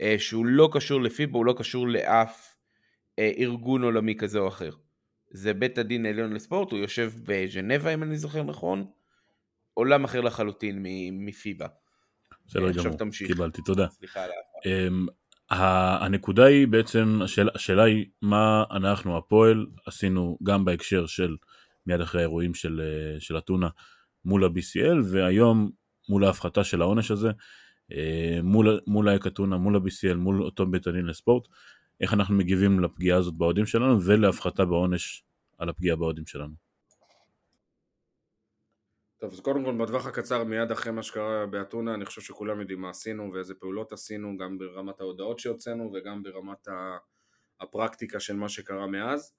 [0.02, 2.56] אה, שהוא לא קשור לפיבה, הוא לא קשור לאף
[3.20, 4.72] אה, ארגון עולמי כזה או אחר.
[5.32, 8.86] זה בית הדין העליון לספורט, הוא יושב בז'נבה אם אני זוכר נכון,
[9.74, 11.68] עולם אחר לחלוטין מפיבה.
[12.48, 13.88] בסדר גמור, קיבלתי, תודה.
[13.88, 14.30] סליחה על
[14.66, 15.06] אמ,
[15.50, 21.36] הנקודה היא בעצם, השאלה, השאלה היא מה אנחנו הפועל עשינו גם בהקשר של
[21.88, 23.70] מיד אחרי האירועים של, אה, של אתונה
[24.26, 25.72] מול ה-BCL והיום
[26.10, 27.32] מול ההפחתה של העונש הזה
[27.92, 31.48] אה, מול, מול האק אתונה, מול ה-BCL, מול אותו בית הדין לספורט,
[32.02, 35.24] איך אנחנו מגיבים לפגיעה הזאת באוהדים שלנו ולהפחתה בעונש
[35.58, 36.54] על הפגיעה באוהדים שלנו.
[39.18, 42.82] טוב, אז קודם כל בטווח הקצר מיד אחרי מה שקרה באתונה אני חושב שכולם יודעים
[42.82, 46.68] מה עשינו ואיזה פעולות עשינו גם ברמת ההודעות שהוצאנו וגם ברמת
[47.60, 49.34] הפרקטיקה של מה שקרה מאז.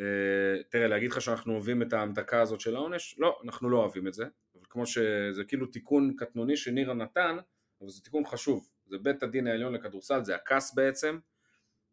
[0.00, 3.16] אה, תראה, להגיד לך שאנחנו אוהבים את ההמתקה הזאת של העונש?
[3.18, 4.24] לא, אנחנו לא אוהבים את זה.
[4.54, 7.36] אבל כמו שזה כאילו תיקון קטנוני שנירה נתן,
[7.80, 8.68] אבל זה תיקון חשוב.
[8.86, 11.18] זה בית הדין העליון לכדורסל, זה הכס בעצם,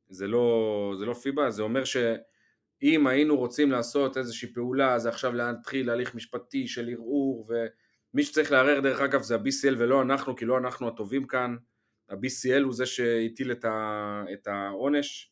[0.10, 5.34] זה לא, זה לא פיבה, זה אומר שאם היינו רוצים לעשות איזושהי פעולה, זה עכשיו
[5.34, 10.46] להתחיל הליך משפטי של ערעור, ומי שצריך לערער דרך אגב זה ה-BCL ולא אנחנו, כי
[10.46, 11.56] לא אנחנו הטובים כאן,
[12.10, 13.52] ה-BCL הוא זה שהטיל
[14.34, 15.31] את העונש,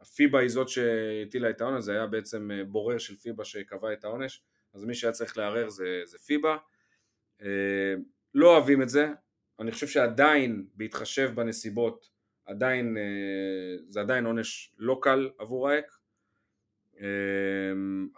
[0.00, 4.04] הפיבה היא זאת שהטילה את העונש, זה היה בעצם אה, בורר של פיבה שקבע את
[4.04, 4.42] העונש,
[4.74, 6.56] אז מי שהיה צריך לערער זה, זה פיבה.
[7.42, 7.94] אה,
[8.34, 9.08] לא אוהבים את זה,
[9.60, 12.10] אני חושב שעדיין, בהתחשב בנסיבות,
[12.44, 15.96] עדיין, אה, זה עדיין עונש לא קל עבור האק,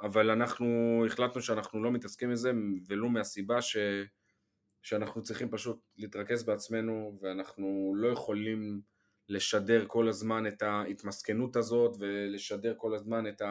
[0.01, 2.53] אבל אנחנו החלטנו שאנחנו לא מתעסקים בזה,
[2.89, 3.77] ולו מהסיבה ש,
[4.83, 8.81] שאנחנו צריכים פשוט להתרכז בעצמנו, ואנחנו לא יכולים
[9.29, 13.43] לשדר כל הזמן את ההתמסכנות הזאת ולשדר כל הזמן את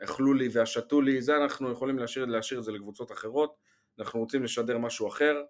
[0.00, 3.56] האכלו לי והשתו לי, זה אנחנו יכולים להשאיר, להשאיר את זה לקבוצות אחרות,
[3.98, 5.42] אנחנו רוצים לשדר משהו אחר,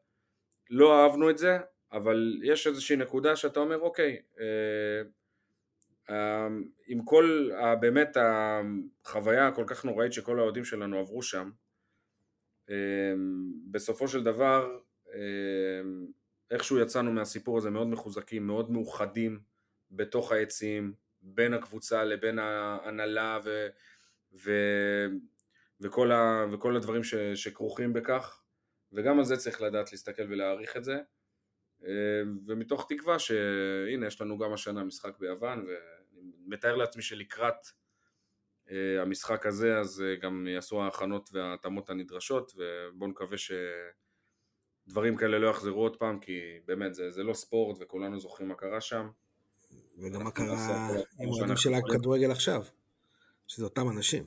[0.71, 1.59] לא אהבנו את זה,
[1.93, 5.03] אבל יש איזושהי נקודה שאתה אומר אוקיי, אה,
[6.11, 6.49] אה,
[6.87, 11.51] עם כל באמת החוויה הכל כך נוראית שכל האוהדים שלנו עברו שם,
[12.71, 13.15] אה,
[13.71, 14.79] בסופו של דבר
[16.51, 19.41] איכשהו יצאנו מהסיפור הזה מאוד מחוזקים, מאוד מאוחדים,
[19.91, 23.69] בתוך היציעים, בין הקבוצה לבין ההנהלה ו,
[24.33, 24.51] ו,
[25.81, 28.43] וכל, ה, וכל הדברים ש, שכרוכים בכך,
[28.93, 30.99] וגם על זה צריך לדעת להסתכל ולהעריך את זה,
[31.85, 37.67] אה, ומתוך תקווה שהנה יש לנו גם השנה משחק ביוון, ואני מתאר לעצמי שלקראת
[38.71, 43.53] אה, המשחק הזה אז אה, גם יעשו ההכנות וההתאמות הנדרשות, ובואו נקווה ש...
[44.87, 48.55] דברים כאלה לא יחזרו עוד פעם, כי באמת זה, זה לא ספורט וכולנו זוכרים מה
[48.55, 49.09] קרה שם.
[50.01, 50.89] וגם מה קרה
[51.21, 52.63] עם אוהדים של הכדורגל עכשיו,
[53.47, 54.25] שזה אותם אנשים,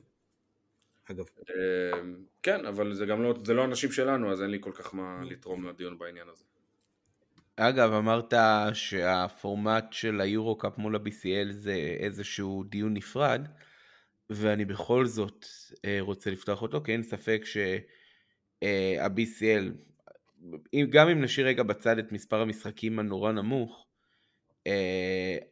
[1.11, 1.25] אגב.
[1.49, 4.95] אמ, כן, אבל זה גם לא, זה לא אנשים שלנו, אז אין לי כל כך
[4.95, 6.43] מה לתרום לדיון בעניין הזה.
[7.55, 8.33] אגב, אמרת
[8.73, 13.47] שהפורמט של היורו-קאפ מול ה-BCL זה איזשהו דיון נפרד,
[14.29, 15.45] ואני בכל זאת
[15.85, 18.63] אה, רוצה לפתוח אותו, כי אין ספק שה-BCL,
[20.73, 23.82] אה, גם אם נשאיר רגע בצד את מספר המשחקים הנורא נמוך, אה,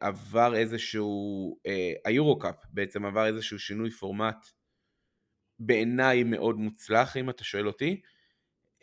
[0.00, 4.46] עבר איזשהו, אה, היורו-קאפ בעצם עבר איזשהו שינוי פורמט
[5.58, 8.00] בעיניי מאוד מוצלח אם אתה שואל אותי,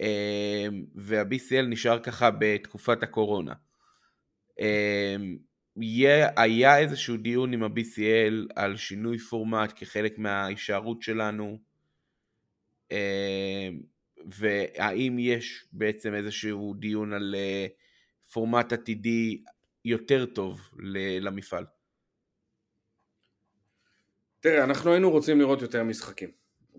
[0.02, 3.54] אה, וה-BCL נשאר ככה בתקופת הקורונה.
[4.60, 5.16] אה,
[6.38, 11.60] היה איזשהו דיון עם ה-BCL על שינוי פורמט כחלק מההישארות שלנו,
[12.92, 13.70] אה,
[14.26, 17.68] והאם יש בעצם איזשהו דיון על אה,
[18.34, 19.44] פורמט עתידי
[19.90, 20.70] יותר טוב
[21.22, 21.66] למפעל?
[24.40, 26.32] תראה, אנחנו היינו רוצים לראות יותר משחקים.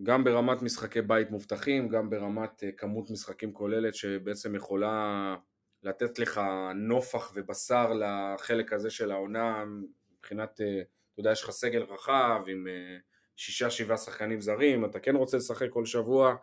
[0.02, 5.36] גם ברמת משחקי בית מובטחים, גם ברמת אה, כמות משחקים כוללת שבעצם יכולה
[5.82, 6.40] לתת לך
[6.74, 9.64] נופח ובשר לחלק הזה של העונה
[10.12, 10.80] מבחינת, אה,
[11.12, 12.96] אתה יודע, יש לך סגל רחב עם אה,
[13.36, 16.34] שישה שבעה שחקנים זרים, אתה כן רוצה לשחק כל שבוע,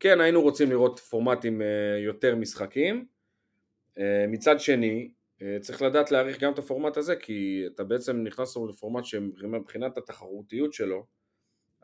[0.00, 3.06] כן היינו רוצים לראות פורמטים אה, יותר משחקים,
[4.28, 5.10] מצד שני
[5.60, 11.06] צריך לדעת להעריך גם את הפורמט הזה כי אתה בעצם נכנס לפורמט שמבחינת התחרותיות שלו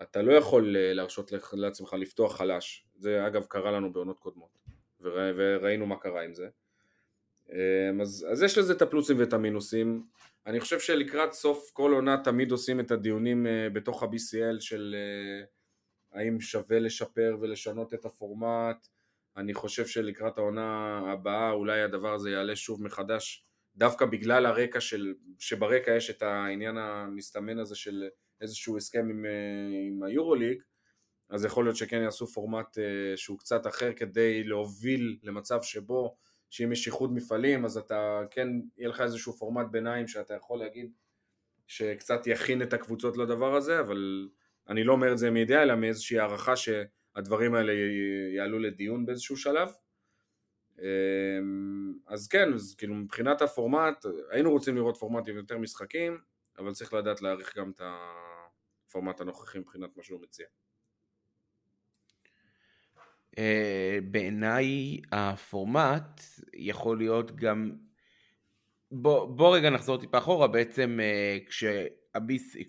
[0.03, 4.59] אתה לא יכול להרשות לעצמך לפתוח חלש, זה אגב קרה לנו בעונות קודמות
[5.01, 6.49] וראינו מה קרה עם זה
[7.53, 10.05] אמ, אז, אז יש לזה את הפלוסים ואת המינוסים.
[10.47, 15.45] אני חושב שלקראת סוף כל עונה תמיד עושים את הדיונים אה, בתוך ה-BCL של אה,
[16.21, 18.89] האם שווה לשפר ולשנות את הפורמט.
[19.37, 25.15] אני חושב שלקראת העונה הבאה אולי הדבר הזה יעלה שוב מחדש דווקא בגלל הרקע של,
[25.39, 28.09] שברקע יש את העניין המסתמן הזה של
[28.41, 29.31] איזשהו הסכם עם, אה,
[29.89, 30.63] עם היורוליג
[31.31, 32.79] אז יכול להיות שכן יעשו פורמט
[33.17, 36.17] שהוא קצת אחר כדי להוביל למצב שבו
[36.51, 40.93] שאם יש איחוד מפעלים אז אתה כן, יהיה לך איזשהו פורמט ביניים שאתה יכול להגיד
[41.67, 44.29] שקצת יכין את הקבוצות לדבר הזה, אבל
[44.69, 46.57] אני לא אומר את זה מידיעה אלא מאיזושהי הערכה
[47.15, 47.73] שהדברים האלה
[48.37, 49.69] יעלו לדיון באיזשהו שלב.
[50.79, 56.19] אמ, אז כן, אז כאילו מבחינת הפורמט, היינו רוצים לראות פורמט עם יותר משחקים,
[56.59, 57.81] אבל צריך לדעת להעריך גם את
[58.89, 60.47] הפורמט הנוכחי מבחינת מה שהוא מציע.
[63.39, 66.21] אה, בעיניי הפורמט
[66.55, 67.73] יכול להיות גם...
[68.91, 71.39] בוא, בוא רגע נחזור טיפה אחורה, בעצם אה,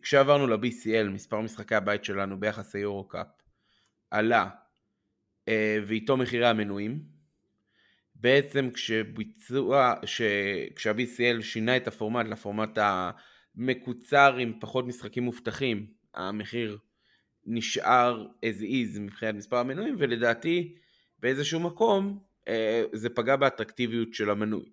[0.02, 3.43] כשעברנו ל-BCL, מספר משחקי הבית שלנו ביחס ליורו קאפ
[4.14, 4.50] עלה,
[5.48, 7.04] אה, ואיתו מחירי המנויים.
[8.16, 9.94] בעצם כשביצוע,
[10.76, 12.78] כשה-BCL שינה את הפורמט לפורמט
[13.56, 16.78] המקוצר עם פחות משחקים מובטחים, המחיר
[17.46, 20.76] נשאר as is מבחינת מספר המנויים, ולדעתי
[21.20, 24.66] באיזשהו מקום אה, זה פגע באטרקטיביות של המנוי.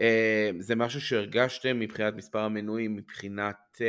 [0.00, 3.80] אה, זה משהו שהרגשתם מבחינת מספר המנויים, מבחינת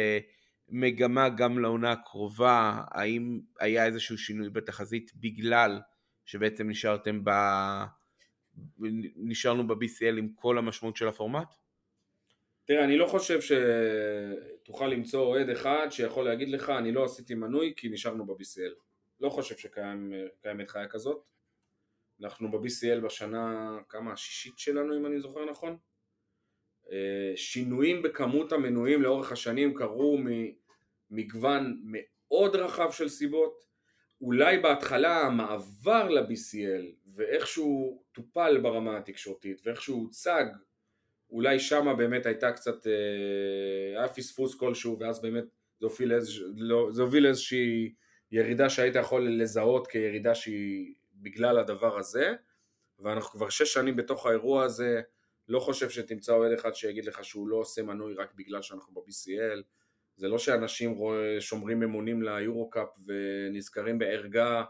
[0.70, 5.82] מגמה גם לעונה הקרובה, האם היה איזשהו שינוי בתחזית בגלל
[6.26, 7.30] שבעצם נשארתם ב...
[9.16, 11.48] נשארנו ב-BCL עם כל המשמעות של הפורמט?
[12.66, 17.74] תראה, אני לא חושב שתוכל למצוא אוהד אחד שיכול להגיד לך אני לא עשיתי מנוי
[17.78, 18.74] כי נשארנו ב-BCL.
[19.20, 21.24] לא חושב שקיימת חיה כזאת.
[22.24, 25.78] אנחנו ב-BCL בשנה, כמה, השישית שלנו אם אני זוכר נכון?
[26.92, 30.18] אה, שינויים בכמות המנויים לאורך השנים קרו
[31.12, 33.66] ממגוון מאוד רחב של סיבות.
[34.22, 40.46] אולי בהתחלה המעבר ל-BCL ואיכשהו טופל ברמה התקשורתית ואיכשהו הוצג
[41.30, 45.44] אולי שמה באמת הייתה קצת, אה, היה פספוס כלשהו ואז באמת
[45.80, 47.94] זה הוביל, לאיזוש, לא, זה הוביל לאיזושהי
[48.32, 52.34] ירידה שהיית יכול לזהות כירידה שהיא בגלל הדבר הזה
[53.00, 55.02] ואנחנו כבר שש שנים בתוך האירוע הזה
[55.50, 59.62] לא חושב שתמצא אוהד אחד שיגיד לך שהוא לא עושה מנוי רק בגלל שאנחנו ב-BCL
[60.18, 60.98] זה לא שאנשים
[61.40, 64.64] שומרים אמונים ליורו-קאפ ונזכרים בערגה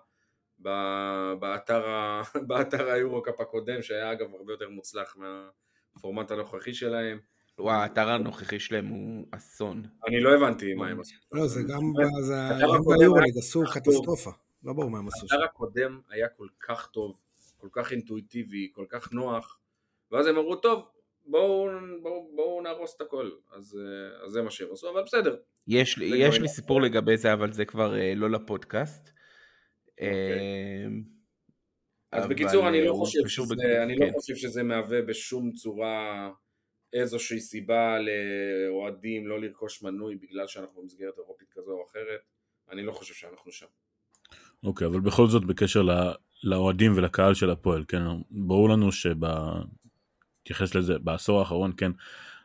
[1.39, 1.85] באתר,
[2.47, 5.49] באתר היורו-קאפ הקודם שהיה אגב הרבה יותר מוצלח מה,
[5.95, 7.19] הפורמט הנוכחי שלהם.
[7.59, 9.83] וואו, האתר הנוכחי שלהם הוא אסון.
[10.07, 11.15] אני לא הבנתי מה הם עשו.
[11.31, 11.81] לא, זה גם
[12.99, 14.31] ביורוליג עשו קטסטרופה.
[14.63, 15.25] לא ברור מה הם עשו.
[15.31, 17.19] האתר הקודם היה כל כך טוב,
[17.57, 19.59] כל כך אינטואיטיבי, כל כך נוח,
[20.11, 20.83] ואז הם אמרו, טוב,
[21.25, 21.67] בואו
[22.01, 23.31] בוא, בוא נהרוס את הכל.
[23.57, 23.79] אז,
[24.25, 25.35] אז זה מה שהם עשו, אבל בסדר.
[25.67, 29.09] יש, יש לי סיפור לגבי זה, אבל זה כבר אה, לא לפודקאסט.
[29.91, 30.85] אוקיי.
[30.85, 31.03] אמ,
[32.11, 34.11] אז בקיצור, אני, לא חושב, שזה, אני לא כן.
[34.11, 36.29] חושב שזה מהווה בשום צורה
[36.93, 42.19] איזושהי סיבה לאוהדים לא לרכוש מנוי בגלל שאנחנו במסגרת אירופית כזו או אחרת.
[42.71, 43.65] אני לא חושב שאנחנו שם.
[44.63, 45.93] אוקיי, okay, אבל בכל זאת בקשר לא,
[46.43, 48.91] לאוהדים ולקהל של הפועל, כן, ברור לנו
[50.45, 51.91] שבהתייחס לזה, בעשור האחרון, כן,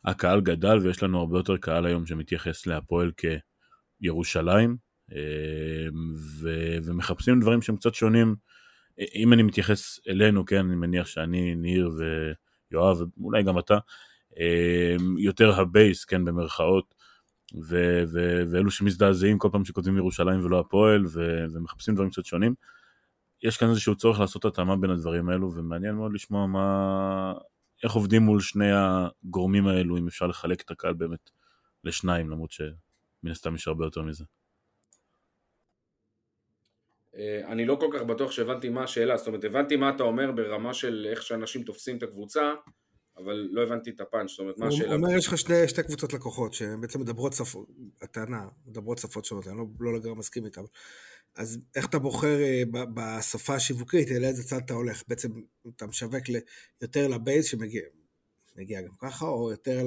[0.05, 3.11] הקהל גדל ויש לנו הרבה יותר קהל היום שמתייחס להפועל
[4.03, 4.77] כירושלים,
[5.13, 5.89] אה,
[6.41, 8.35] ו- ומחפשים דברים שהם קצת שונים
[9.15, 11.91] אם אני מתייחס אלינו, כן, אני מניח שאני, ניר
[12.71, 13.79] ויואב, ואולי גם אתה,
[14.37, 16.95] אמ, יותר ה- base, כן, במרכאות,
[17.69, 22.55] ו- ו- ואלו שמזדעזעים כל פעם שכותבים ירושלים ולא הפועל, ו- ומחפשים דברים קצת שונים.
[23.43, 27.33] יש כאן איזשהו צורך לעשות התאמה בין הדברים האלו, ומעניין מאוד לשמוע מה...
[27.85, 31.31] איך עובדים מול שני הגורמים האלו, אם אפשר לחלק את הקהל באמת
[31.85, 34.25] לשניים, למרות שמן הסתם יש הרבה יותר מזה.
[37.17, 40.33] אה, אני לא כל כך בטוח שהבנתי מה השאלה, זאת אומרת הבנתי מה אתה אומר
[40.33, 42.53] ברמה של איך שאנשים תופסים את הקבוצה,
[43.17, 44.89] אבל לא הבנתי את הפאנץ', זאת אומרת מה השאלה?
[44.89, 47.69] הוא אומר יש לך שני, שתי קבוצות לקוחות שבעצם מדברות שפות,
[48.03, 50.63] הטענה, מדברות שפות שונות, אני לא, לא לגמרי מסכים איתן.
[51.37, 52.63] אז איך אתה בוחר אה,
[52.95, 55.03] בשפה השיווקית, אל איזה צד אתה הולך?
[55.09, 55.29] בעצם
[55.77, 56.25] אתה משווק
[56.83, 57.83] יותר לבייס שמגיע
[58.57, 59.83] מגיע גם ככה, או יותר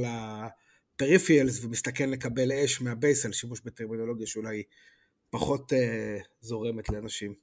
[0.95, 4.63] פריפיאלס ומסתכן לקבל אש מהבייס על שימוש בטרמינולוגיה שאולי
[5.29, 7.33] פחות אה, זורמת לאנשים.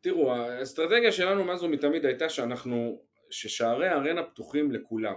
[0.00, 5.14] תראו, האסטרטגיה שלנו מאז ומתמיד הייתה שאנחנו, ששערי הארנה פתוחים לכולם,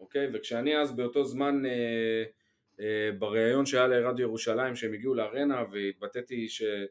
[0.00, 0.28] אוקיי?
[0.34, 2.24] וכשאני אז באותו זמן אה,
[2.80, 6.86] אה, בריאיון שהיה לרדיו ירושלים שהם הגיעו לארנה והתבטאתי שעל,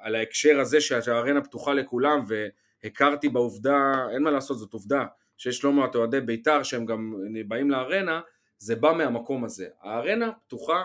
[0.00, 5.04] על ההקשר הזה שהארנה פתוחה לכולם והכרתי בעובדה, אין מה לעשות זאת עובדה,
[5.36, 7.14] שיש לא מעט אוהדי בית"ר שהם גם
[7.48, 8.20] באים לארנה,
[8.58, 9.68] זה בא מהמקום הזה.
[9.80, 10.84] הארנה פתוחה,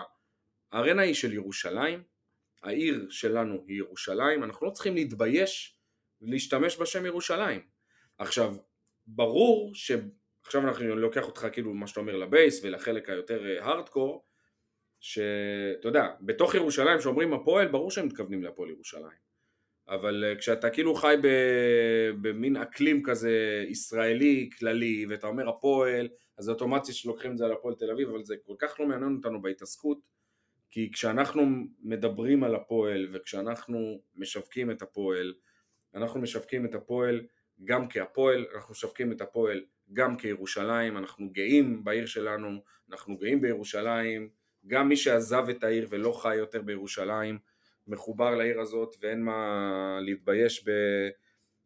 [0.72, 2.02] הארנה היא של ירושלים,
[2.62, 5.78] העיר שלנו היא ירושלים, אנחנו לא צריכים להתבייש
[6.20, 7.60] להשתמש בשם ירושלים.
[8.18, 8.54] עכשיו,
[9.06, 9.92] ברור ש...
[10.42, 14.25] עכשיו אנחנו לוקח אותך כאילו מה שאתה אומר לבייס ולחלק היותר הארדקור,
[15.00, 19.26] שאתה יודע, בתוך ירושלים שאומרים הפועל, ברור שהם מתכוונים להפועל ירושלים.
[19.88, 21.14] אבל אה, כשאתה כאילו חי
[22.20, 27.74] במין אקלים כזה ישראלי כללי ואתה אומר הפועל אז אוטומציה שלוקחים את זה על הפועל
[27.74, 29.98] תל אביב אבל זה כל כך לא מעניין אותנו בהתעסקות
[30.70, 31.46] כי כשאנחנו
[31.82, 35.34] מדברים על הפועל וכשאנחנו משווקים את הפועל
[35.94, 37.26] אנחנו משווקים את הפועל
[37.64, 44.28] גם כהפועל, אנחנו משווקים את הפועל גם כירושלים, אנחנו גאים בעיר שלנו, אנחנו גאים בירושלים,
[44.66, 47.38] גם מי שעזב את העיר ולא חי יותר בירושלים
[47.88, 50.64] מחובר לעיר הזאת ואין מה להתבייש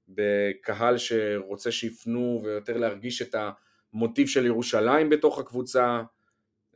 [0.09, 3.35] בקהל שרוצה שיפנו ויותר להרגיש את
[3.93, 6.03] המוטיב של ירושלים בתוך הקבוצה.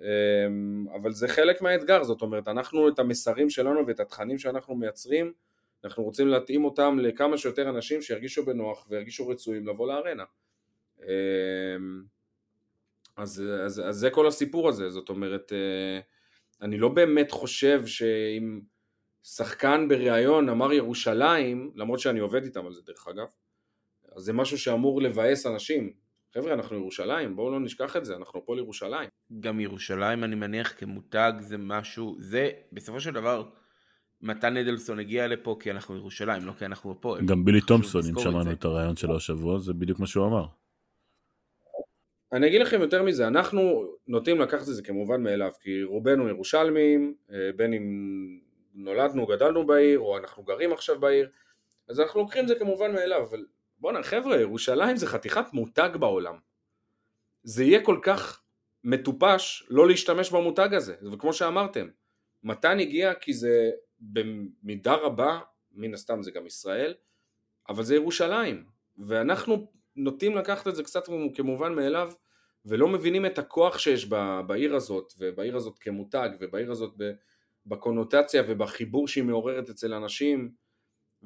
[0.01, 5.33] אמ, אבל זה חלק מהאתגר, זאת אומרת אנחנו את המסרים שלנו ואת התכנים שאנחנו מייצרים
[5.85, 10.25] אנחנו רוצים להתאים אותם לכמה שיותר אנשים שירגישו בנוח וירגישו רצויים לבוא לארנה.
[11.03, 11.07] אמ,
[13.17, 16.01] אז, אז, אז זה כל הסיפור הזה, זאת אומרת אה,
[16.63, 18.61] אני לא באמת חושב שאם
[19.23, 23.27] שחקן בריאיון אמר ירושלים, למרות שאני עובד איתם על זה דרך אגב,
[24.17, 25.93] אז זה משהו שאמור לבאס אנשים.
[26.35, 29.09] חבר'ה, אנחנו ירושלים, בואו לא נשכח את זה, אנחנו פה לירושלים.
[29.41, 33.49] גם ירושלים, אני מניח, כמותג זה משהו, זה בסופו של דבר,
[34.21, 37.17] מתן אדלסון הגיע לפה כי אנחנו ירושלים, לא כי אנחנו פה.
[37.27, 40.47] גם בילי תומפסון, אם שמענו את הרעיון שלו השבוע, זה בדיוק מה שהוא אמר.
[42.35, 47.15] אני אגיד לכם יותר מזה, אנחנו נוטים לקחת את זה כמובן מאליו, כי רובנו ירושלמים,
[47.33, 47.85] אה, בין אם
[48.75, 51.31] נולדנו, גדלנו בעיר, או אנחנו גרים עכשיו בעיר,
[51.89, 53.47] אז אנחנו לוקחים את זה כמובן מאליו, אבל
[53.79, 56.37] בואנה חבר'ה, ירושלים זה חתיכת מותג בעולם.
[57.43, 58.43] זה יהיה כל כך
[58.85, 61.89] מטופש לא להשתמש במותג הזה, וכמו שאמרתם,
[62.43, 63.71] מתן הגיע כי זה
[64.01, 65.41] במידה רבה,
[65.73, 66.95] מן הסתם זה גם ישראל,
[67.69, 68.65] אבל זה ירושלים,
[68.99, 69.67] ואנחנו
[69.97, 72.13] נוטים לקחת את זה קצת כמובן מאליו,
[72.65, 74.09] ולא מבינים את הכוח שיש
[74.47, 76.95] בעיר הזאת, ובעיר הזאת כמותג, ובעיר הזאת
[77.67, 80.51] בקונוטציה ובחיבור שהיא מעוררת אצל אנשים,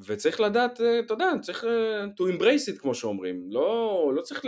[0.07, 4.45] וצריך לדעת, אה, אתה יודע, צריך אה, to embrace it כמו שאומרים, לא, לא צריך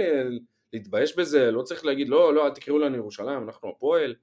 [0.72, 4.14] להתבייש בזה, לא צריך להגיד לא, לא, אל תקראו לנו ירושלים, אנחנו הפועל.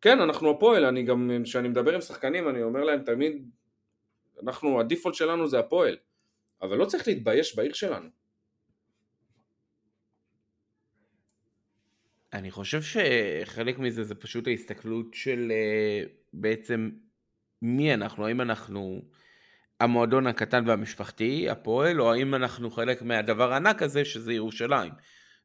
[0.00, 3.50] כן, אנחנו הפועל, אני גם, כשאני מדבר עם שחקנים, אני אומר להם תמיד,
[4.42, 5.96] אנחנו, הדיפולט שלנו זה הפועל,
[6.62, 8.08] אבל לא צריך להתבייש בעיר שלנו.
[12.32, 16.02] אני חושב שחלק מזה זה פשוט ההסתכלות של אה,
[16.32, 16.90] בעצם
[17.62, 19.02] מי אנחנו, האם אנחנו
[19.80, 24.92] המועדון הקטן והמשפחתי, הפועל, או האם אנחנו חלק מהדבר הענק הזה שזה ירושלים.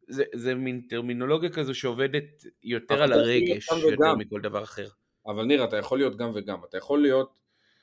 [0.07, 4.87] זה, זה מין טרמינולוגיה כזו שעובדת יותר על הרגש, יותר מכל דבר אחר.
[5.27, 6.59] אבל ניר, אתה יכול להיות גם וגם.
[6.69, 7.33] אתה יכול להיות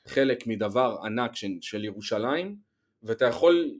[0.07, 2.55] חלק מדבר ענק של, של ירושלים,
[3.03, 3.79] ואתה יכול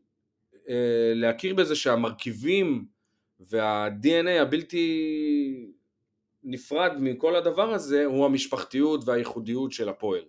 [0.69, 2.85] אה, להכיר בזה שהמרכיבים
[3.49, 5.71] וה-DNA הבלתי
[6.43, 10.23] נפרד מכל הדבר הזה הוא המשפחתיות והייחודיות של הפועל.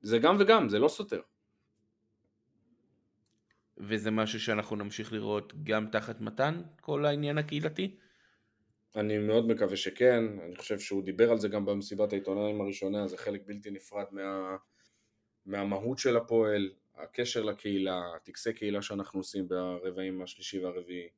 [0.00, 1.20] זה גם וגם, זה לא סותר.
[3.78, 7.96] וזה משהו שאנחנו נמשיך לראות גם תחת מתן, כל העניין הקהילתי?
[8.96, 13.16] אני מאוד מקווה שכן, אני חושב שהוא דיבר על זה גם במסיבת העיתונאים הראשונה, זה
[13.16, 14.56] חלק בלתי נפרד מה,
[15.46, 21.08] מהמהות של הפועל, הקשר לקהילה, טקסי קהילה שאנחנו עושים ברבעים השלישי והרביעי.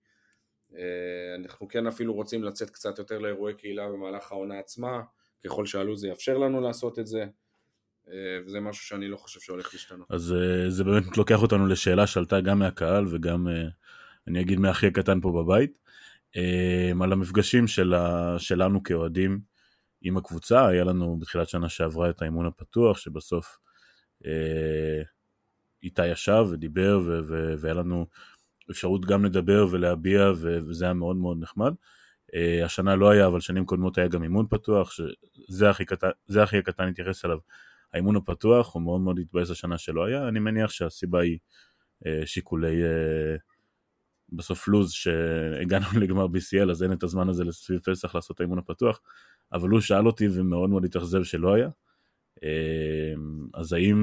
[0.76, 5.02] אה, אנחנו כן אפילו רוצים לצאת קצת יותר לאירועי קהילה במהלך העונה עצמה,
[5.44, 7.24] ככל שעלו זה יאפשר לנו לעשות את זה.
[8.08, 10.06] אה, וזה משהו שאני לא חושב שהולך להשתנות.
[10.10, 13.48] אז אה, זה באמת לוקח אותנו לשאלה שעלתה גם מהקהל וגם,
[14.28, 15.78] אני אגיד, מהכי הקטן פה בבית,
[17.02, 17.94] על המפגשים של,
[18.38, 19.40] שלנו כאוהדים
[20.02, 23.58] עם הקבוצה, היה לנו בתחילת שנה שעברה את האימון הפתוח, שבסוף
[25.82, 27.00] איתי ישב ודיבר
[27.58, 28.06] והיה לנו
[28.70, 31.72] אפשרות גם לדבר ולהביע וזה היה מאוד מאוד נחמד.
[32.30, 36.08] Uh, השנה לא היה, אבל שנים קודמות היה גם אימון פתוח, שזה הכי קטן,
[36.58, 37.38] הקטן התייחס אליו.
[37.92, 41.38] האימון הפתוח, הוא מאוד מאוד התבאס השנה שלא היה, אני מניח שהסיבה היא
[42.04, 43.40] uh, שיקולי uh,
[44.32, 49.00] בסוף לוז שהגענו לגמר BCL, אז אין את הזמן הזה לסביב פסח לעשות האימון הפתוח,
[49.52, 51.68] אבל הוא שאל אותי ומאוד מאוד התאכזב שלא היה.
[52.44, 53.14] אה,
[53.54, 53.96] אז האם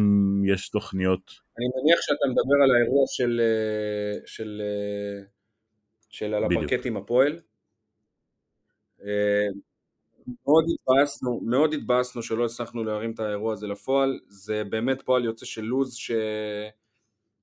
[0.46, 1.32] יש תוכניות?
[1.58, 5.24] אני מניח שאתה מדבר על האירוע של, אה, של, אה,
[6.10, 7.40] של על הפרקט עם הפועל.
[10.46, 15.46] מאוד התבאסנו, מאוד התבאסנו שלא הצלחנו להרים את האירוע הזה לפועל, זה באמת פועל יוצא
[15.46, 16.12] של לוז ש...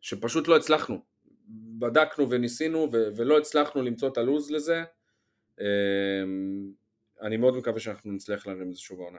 [0.00, 1.00] שפשוט לא הצלחנו.
[1.78, 2.96] בדקנו וניסינו ו...
[3.16, 4.82] ולא הצלחנו למצוא את הלוז לזה.
[7.22, 9.18] אני מאוד מקווה שאנחנו נצליח להרים את זה שוב העונה.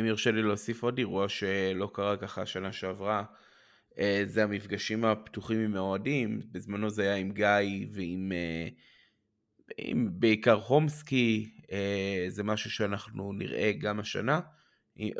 [0.00, 3.24] אם יורשה לי להוסיף עוד אירוע שלא קרה ככה שנה שעברה,
[3.98, 8.68] אה, זה המפגשים הפתוחים עם האוהדים, בזמנו זה היה עם גיא ועם אה,
[9.78, 14.40] עם בעיקר חומסקי, אה, זה משהו שאנחנו נראה גם השנה,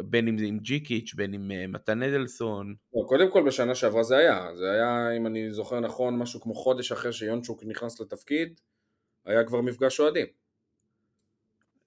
[0.04, 2.74] בין אם זה עם ג'יקיץ', בין עם מתן אדלסון.
[2.94, 6.54] לא, קודם כל בשנה שעברה זה היה, זה היה אם אני זוכר נכון משהו כמו
[6.54, 8.60] חודש אחרי שיונצ'וק נכנס לתפקיד,
[9.26, 10.41] היה כבר מפגש אוהדים.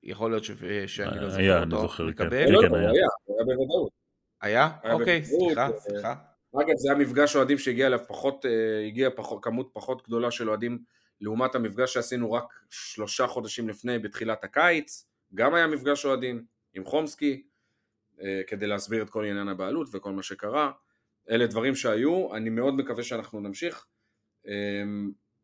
[0.06, 0.52] יכול להיות ש...
[0.88, 2.04] שאני לא זוכר אותו, כן.
[2.06, 2.46] לקבל.
[2.46, 2.90] כן, לא, לא, היה,
[3.28, 3.92] היה בוודאות.
[4.42, 4.70] היה?
[4.92, 6.16] אוקיי, סליחה, אה, סליחה.
[6.56, 9.10] אגב, זה היה מפגש אוהדים שהגיע אליו פחות, אה, הגיע
[9.42, 10.80] כמות פחות גדולה של אוהדים
[11.22, 17.44] לעומת המפגש שעשינו רק שלושה חודשים לפני, בתחילת הקיץ, גם היה מפגש אוהדים עם חומסקי,
[18.22, 20.72] אה, כדי להסביר את כל עניין הבעלות וכל מה שקרה.
[21.30, 23.86] אלה דברים שהיו, אני מאוד מקווה שאנחנו נמשיך.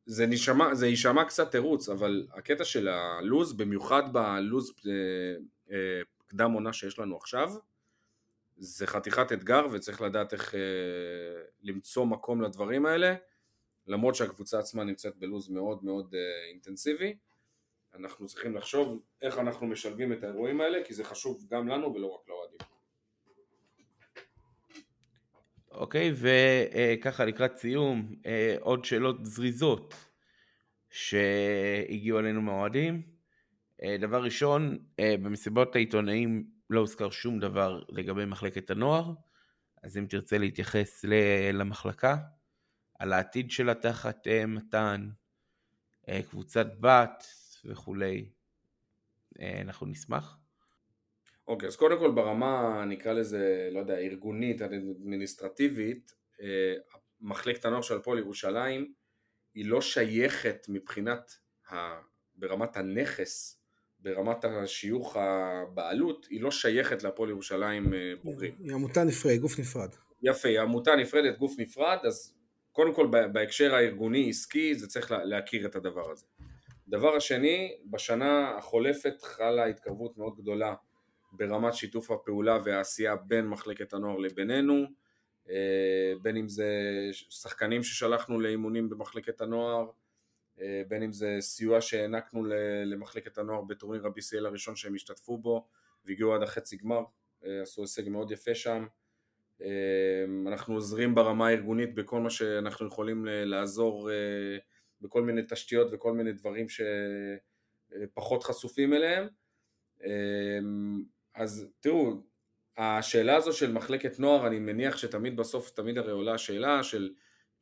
[0.06, 4.92] זה, נשמע, זה יישמע קצת תירוץ, אבל הקטע של הלוז, במיוחד בלוז אה,
[5.72, 7.54] אה, קדם עונה שיש לנו עכשיו,
[8.58, 10.60] זה חתיכת אתגר וצריך לדעת איך אה,
[11.64, 13.16] למצוא מקום לדברים האלה,
[13.88, 16.16] למרות שהקבוצה עצמה נמצאת בלוז מאוד מאוד
[16.50, 17.18] אינטנסיבי.
[17.94, 22.08] אנחנו צריכים לחשוב איך אנחנו משלבים את האירועים האלה, כי זה חשוב גם לנו ולא
[22.08, 22.60] רק לאוהדים.
[25.72, 29.96] אוקיי, וככה לקראת סיום, אה, עוד שאלות זריזות
[30.90, 33.02] שהגיעו אלינו מהאוהדים.
[33.84, 39.14] אה, דבר ראשון, אה, במסיבות העיתונאים לא הוזכר שום דבר לגבי מחלקת הנוער,
[39.84, 41.06] אז אם תרצה להתייחס
[41.54, 42.18] למחלקה,
[43.00, 45.10] על העתיד שלה תחת מתן,
[46.30, 47.26] קבוצת בת
[47.66, 48.30] וכולי,
[49.40, 50.41] אנחנו נשמח.
[51.48, 56.12] אוקיי, אז קודם כל ברמה, נקרא לזה, לא יודע, ארגונית, אדמיניסטרטיבית,
[56.42, 56.74] אה,
[57.22, 58.94] מחלקת הנוער של הפועל ירושלים
[59.54, 61.32] היא לא שייכת מבחינת,
[61.72, 61.76] ה,
[62.36, 63.62] ברמת הנכס,
[64.00, 68.56] ברמת השיוך הבעלות, היא לא שייכת להפועל ירושלים אה, בוגרים.
[68.60, 69.90] היא עמותה נפרדת, גוף נפרד.
[70.24, 72.34] יפה, היא עמותה נפרדת, גוף נפרד, אז
[72.72, 76.26] קודם כל בהקשר הארגוני-עסקי זה צריך להכיר את הדבר הזה.
[76.88, 80.74] דבר השני, בשנה החולפת חלה התקרבות מאוד גדולה
[81.32, 84.86] ברמת שיתוף הפעולה והעשייה בין מחלקת הנוער לבינינו,
[85.50, 86.70] אה, בין אם זה
[87.12, 89.90] שחקנים ששלחנו לאימונים במחלקת הנוער,
[90.62, 92.46] אה, בין אם זה סיוע שהענקנו
[92.86, 95.68] למחלקת הנוער בטורניר ה-BCL הראשון שהם השתתפו בו
[96.06, 97.04] והגיעו עד החצי גמר,
[97.46, 98.86] אה, עשו הישג מאוד יפה שם.
[100.48, 104.10] אנחנו עוזרים ברמה הארגונית בכל מה שאנחנו יכולים לעזור
[105.02, 109.28] בכל מיני תשתיות וכל מיני דברים שפחות חשופים אליהם.
[111.36, 112.14] אז תראו,
[112.78, 117.14] השאלה הזו של מחלקת נוער, אני מניח שתמיד בסוף, תמיד הרי עולה השאלה של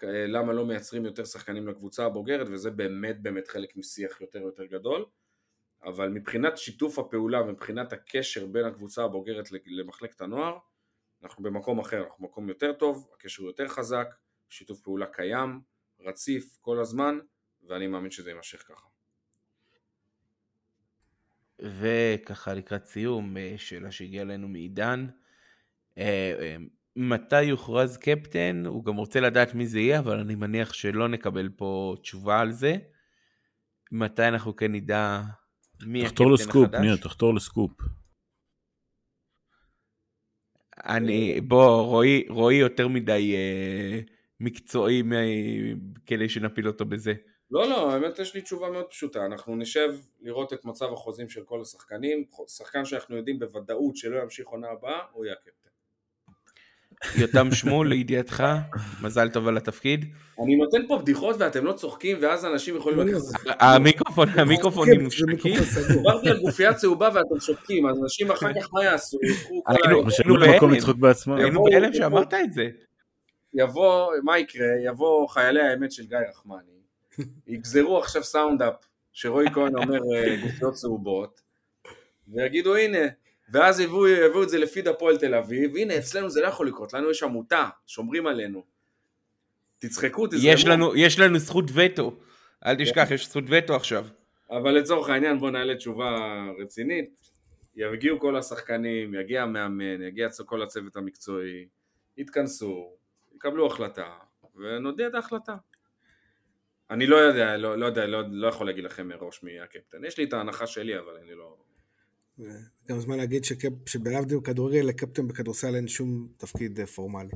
[0.03, 4.65] אה, למה לא מייצרים יותר שחקנים לקבוצה הבוגרת, וזה באמת באמת חלק משיח יותר יותר
[4.65, 5.05] גדול,
[5.84, 10.57] אבל מבחינת שיתוף הפעולה ומבחינת הקשר בין הקבוצה הבוגרת למחלקת הנוער,
[11.24, 14.07] אנחנו במקום אחר, אנחנו במקום יותר טוב, הקשר יותר חזק,
[14.49, 15.61] שיתוף פעולה קיים,
[15.99, 17.20] רציף, כל הזמן,
[17.67, 18.89] ואני מאמין שזה יימשך ככה.
[21.62, 25.07] וככה לקראת סיום, אה, שאלה שהגיעה אלינו מעידן,
[25.97, 26.55] אה, אה,
[26.95, 28.64] מתי יוכרז קפטן?
[28.66, 32.51] הוא גם רוצה לדעת מי זה יהיה, אבל אני מניח שלא נקבל פה תשובה על
[32.51, 32.76] זה.
[33.91, 35.22] מתי אנחנו כן נדע
[35.86, 36.12] מי הקפטן החדש?
[36.12, 37.72] תחתור לסקופ, ניר, תחתור לסקופ.
[40.86, 43.99] אני, בוא, רועי, רועי יותר מדי אה,
[44.39, 45.03] מקצועי
[46.05, 47.14] כדי שנפיל אותו בזה.
[47.52, 49.89] לא, לא, האמת יש לי תשובה מאוד פשוטה, אנחנו נשב
[50.22, 55.00] לראות את מצב החוזים של כל השחקנים, שחקן שאנחנו יודעים בוודאות שלא ימשיך עונה הבאה,
[55.12, 55.70] הוא יהיה הקפטן.
[57.16, 58.43] יותם שמול, לידיעתך,
[59.02, 60.06] מזל טוב על התפקיד.
[60.43, 63.56] אני נותן פה בדיחות ואתם לא צוחקים, ואז אנשים יכולים לקחת...
[63.60, 65.60] המיקרופון, המיקרופונים מושתקים.
[65.93, 69.18] דיברתי על גופייה צהובה ואתם שותקים, אז אנשים אחר כך מה יעשו?
[71.38, 72.68] היינו בהלם שאמרת את זה.
[73.54, 74.68] יבוא, מה יקרה?
[74.86, 76.79] יבוא חיילי האמת של גיא רחמני.
[77.47, 78.74] יגזרו עכשיו סאונדאפ
[79.13, 81.41] שרועי כהן אומר אה, גופיות צהובות
[82.28, 83.07] ויגידו הנה
[83.51, 86.93] ואז יביאו, יביאו את זה לפיד הפועל תל אביב הנה אצלנו זה לא יכול לקרות
[86.93, 88.63] לנו יש עמותה שומרים עלינו
[89.80, 92.15] תצחקו תזרמו יש לנו, יש לנו זכות וטו.
[92.65, 94.05] אל תשכח יש זכות וטו עכשיו.
[94.51, 96.15] אבל לצורך העניין בוא נעלה תשובה
[96.61, 97.30] רצינית.
[97.76, 101.67] יגיעו כל השחקנים, יגיע המאמן, יגיע כל הצוות המקצועי,
[102.17, 102.91] יתכנסו,
[103.36, 104.07] יקבלו החלטה,
[104.55, 105.55] ונודיע את ההחלטה.
[106.90, 110.06] אני לא יודע, לא, לא יודע, לא, לא יכול להגיד לכם מראש מי הקפטן.
[110.06, 111.58] יש לי את ההנחה שלי, אבל אני לא...
[112.90, 113.44] גם זמן להגיד
[113.86, 117.30] שבלהבדיל בכדורגל, לקפטן בכדורסל אין שום תפקיד אה, פורמלי.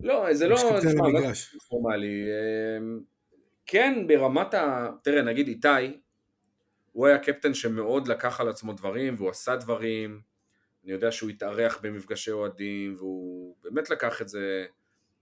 [0.00, 0.56] לא, זה לא...
[0.56, 1.32] תשמע, לא
[1.68, 2.24] פורמלי.
[2.78, 3.00] אמ,
[3.66, 4.88] כן, ברמת ה...
[5.02, 5.98] תראה, נגיד איתי,
[6.92, 10.20] הוא היה קפטן שמאוד לקח על עצמו דברים, והוא עשה דברים.
[10.84, 14.66] אני יודע שהוא התארח במפגשי אוהדים, והוא באמת לקח את זה,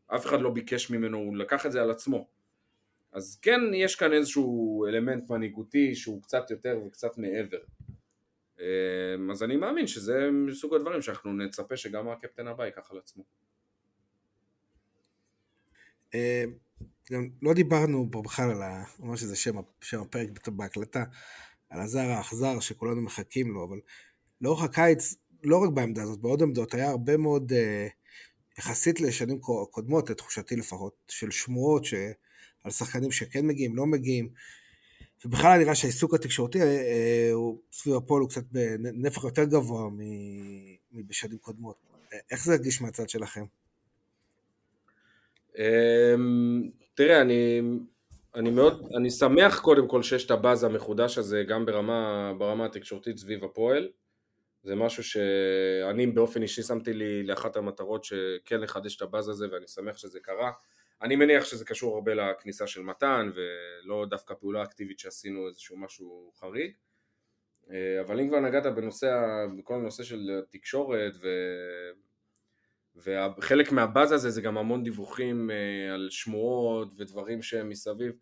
[0.06, 2.35] אף אחד לא ביקש ממנו, הוא לקח את זה על עצמו.
[3.16, 7.58] אז כן, יש כאן איזשהו אלמנט מנהיגותי שהוא קצת יותר וקצת מעבר.
[8.60, 13.24] אמ, אז אני מאמין שזה מסוג הדברים שאנחנו נצפה שגם הקפטן הבא ייקח על עצמו.
[16.14, 16.18] אמ,
[17.12, 18.84] גם לא דיברנו פה בכלל על ה...
[19.00, 21.04] ממש שזה שם, שם הפרק בהקלטה,
[21.70, 23.80] על הזר האכזר שכולנו מחכים לו, אבל
[24.40, 25.14] לאורך הקיץ,
[25.44, 27.88] לא רק בעמדה הזאת, בעוד עמדות, היה הרבה מאוד, אה,
[28.58, 29.40] יחסית לשנים
[29.70, 31.94] קודמות, לתחושתי לפחות, של שמועות ש...
[32.66, 34.28] על שחקנים שכן מגיעים, לא מגיעים.
[35.24, 39.88] ובכלל נראה שהעיסוק התקשורתי אה, אה, הוא סביב הפועל הוא קצת בנפח יותר גבוה
[40.92, 41.76] מבשנים קודמות.
[42.30, 43.44] איך זה הרגיש מהצד שלכם?
[45.58, 47.60] אמ, תראה, אני,
[48.34, 53.18] אני מאוד, אני שמח קודם כל שיש את הבאז המחודש הזה גם ברמה, ברמה התקשורתית
[53.18, 53.88] סביב הפועל.
[54.66, 59.66] זה משהו שאני באופן אישי שמתי לי לאחת המטרות שכן לחדש את הבאז הזה ואני
[59.68, 60.52] שמח שזה קרה.
[61.02, 66.32] אני מניח שזה קשור הרבה לכניסה של מתן ולא דווקא פעולה אקטיבית שעשינו איזשהו משהו
[66.40, 66.72] חריג
[67.70, 69.16] אה, אבל אם כבר נגעת בנושא,
[69.58, 71.28] בכל הנושא של תקשורת ו...
[72.96, 78.12] וחלק מהבאז הזה זה גם המון דיווחים אה, על שמועות ודברים שהם מסביב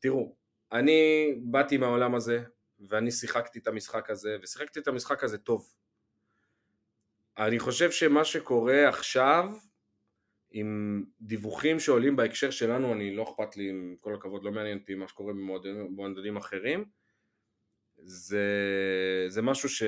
[0.00, 0.36] תראו,
[0.72, 2.42] אני באתי מהעולם הזה
[2.80, 5.74] ואני שיחקתי את המשחק הזה ושיחקתי את המשחק הזה טוב.
[7.38, 9.50] אני חושב שמה שקורה עכשיו
[10.50, 14.94] עם דיווחים שעולים בהקשר שלנו, אני לא אכפת לי, עם כל הכבוד, לא מעניין אותי
[14.94, 16.84] מה שקורה במועדונים אחרים,
[17.96, 18.46] זה,
[19.28, 19.82] זה משהו, ש,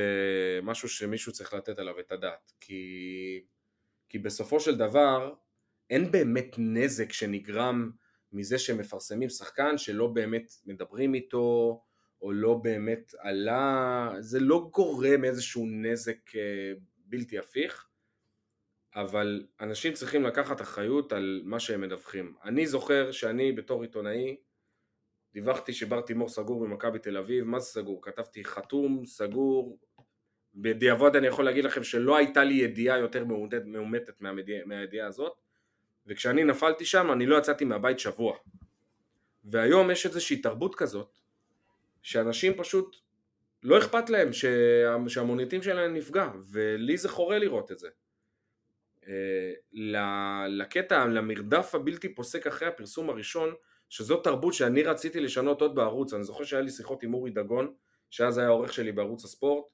[0.63, 3.45] משהו שמישהו צריך לתת עליו את הדעת, כי,
[4.09, 5.35] כי בסופו של דבר
[5.91, 7.91] אין באמת נזק שנגרם
[8.33, 11.81] מזה שמפרסמים שחקן שלא באמת מדברים איתו,
[12.23, 17.87] או לא באמת עלה, זה לא גורם איזשהו נזק אה, בלתי הפיך.
[18.95, 22.35] אבל אנשים צריכים לקחת אחריות על מה שהם מדווחים.
[22.45, 24.37] אני זוכר שאני בתור עיתונאי
[25.33, 28.03] דיווחתי שבר תימור סגור במכבי תל אביב, מה זה סגור?
[28.03, 29.79] כתבתי חתום, סגור,
[30.55, 33.25] בדיעבוד אני יכול להגיד לכם שלא הייתה לי ידיעה יותר
[33.65, 34.21] מאומתת
[34.67, 35.33] מהידיעה הזאת,
[36.07, 38.37] וכשאני נפלתי שם אני לא יצאתי מהבית שבוע.
[39.45, 41.21] והיום יש איזושהי תרבות כזאת,
[42.03, 42.97] שאנשים פשוט
[43.63, 44.31] לא אכפת להם
[45.09, 47.89] שהמוניטין שלהם נפגע, ולי זה חורה לראות את זה.
[50.49, 53.55] לקטע, למרדף הבלתי פוסק אחרי הפרסום הראשון,
[53.89, 57.75] שזו תרבות שאני רציתי לשנות עוד בערוץ, אני זוכר שהיה לי שיחות עם אורי דגון,
[58.11, 59.65] שאז היה העורך שלי בערוץ הספורט,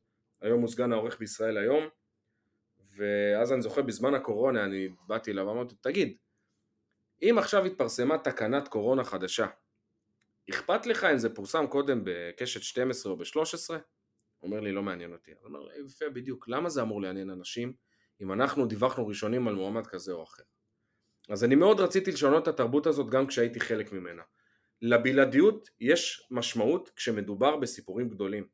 [0.40, 1.88] היום הוא סגן העורך בישראל היום,
[2.96, 6.16] ואז אני זוכר בזמן הקורונה אני באתי אליו ואמרתי, תגיד,
[7.22, 9.46] אם עכשיו התפרסמה תקנת קורונה חדשה,
[10.50, 13.74] אכפת לך אם זה פורסם קודם בקשת 12 או ב-13?
[14.42, 15.30] אומר לי, לא מעניין אותי.
[15.30, 17.72] אני אומר, יפה בדיוק, למה זה אמור לעניין אנשים?
[18.20, 20.42] אם אנחנו דיווחנו ראשונים על מועמד כזה או אחר.
[21.28, 24.22] אז אני מאוד רציתי לשנות את התרבות הזאת גם כשהייתי חלק ממנה.
[24.82, 28.46] לבלעדיות יש משמעות כשמדובר בסיפורים גדולים.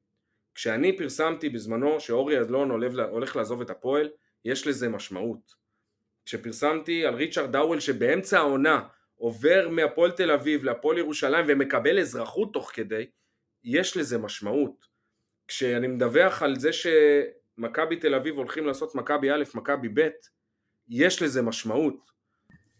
[0.54, 2.70] כשאני פרסמתי בזמנו שאורי אדלון
[3.10, 4.10] הולך לעזוב את הפועל,
[4.44, 5.54] יש לזה משמעות.
[6.24, 8.88] כשפרסמתי על ריצ'רד דאוול שבאמצע העונה
[9.22, 13.06] עובר מהפועל תל אביב להפועל ירושלים ומקבל אזרחות תוך כדי,
[13.64, 14.86] יש לזה משמעות.
[15.48, 16.86] כשאני מדווח על זה ש...
[17.58, 20.08] מכבי תל אביב הולכים לעשות מכבי א', מכבי ב',
[20.88, 22.10] יש לזה משמעות.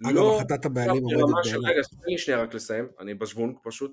[0.05, 1.72] אגב, לא החלטת הבעלים עומדת בעיניי.
[1.72, 3.93] רגע, תן לי שנייה רק לסיים, אני בשוונג פשוט.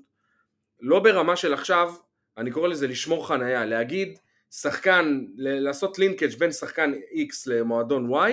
[0.80, 1.94] לא ברמה של עכשיו,
[2.38, 4.18] אני קורא לזה לשמור חנייה, להגיד
[4.50, 8.30] שחקן, לעשות לינקג' בין שחקן X למועדון Y,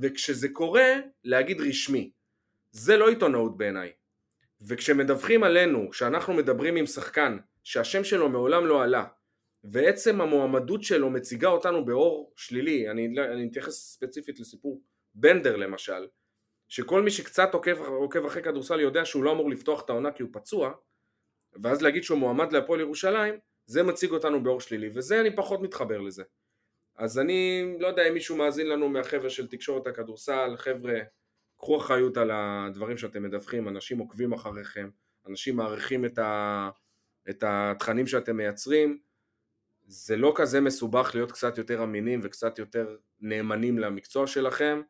[0.00, 0.86] וכשזה קורה,
[1.24, 2.10] להגיד רשמי.
[2.76, 3.92] זה לא עיתונאות בעיניי.
[4.60, 9.04] וכשמדווחים עלינו, כשאנחנו מדברים עם שחקן שהשם שלו מעולם לא עלה,
[9.64, 14.82] ועצם המועמדות שלו מציגה אותנו באור שלילי, אני, אני אתייחס ספציפית לסיפור
[15.14, 16.06] בנדר למשל,
[16.68, 20.22] שכל מי שקצת עוקב, עוקב אחרי כדורסל יודע שהוא לא אמור לפתוח את העונה כי
[20.22, 20.72] הוא פצוע,
[21.62, 23.34] ואז להגיד שהוא מועמד להפועל ירושלים,
[23.66, 26.22] זה מציג אותנו באור שלילי, וזה אני פחות מתחבר לזה.
[26.96, 31.00] אז אני לא יודע אם מישהו מאזין לנו מהחבר'ה של תקשורת הכדורסל, חבר'ה,
[31.66, 34.88] קחו אחריות על הדברים שאתם מדווחים, אנשים עוקבים אחריכם,
[35.28, 36.70] אנשים מעריכים את, ה,
[37.30, 38.98] את התכנים שאתם מייצרים,
[39.86, 44.80] זה לא כזה מסובך להיות קצת יותר אמינים וקצת יותר נאמנים למקצוע שלכם,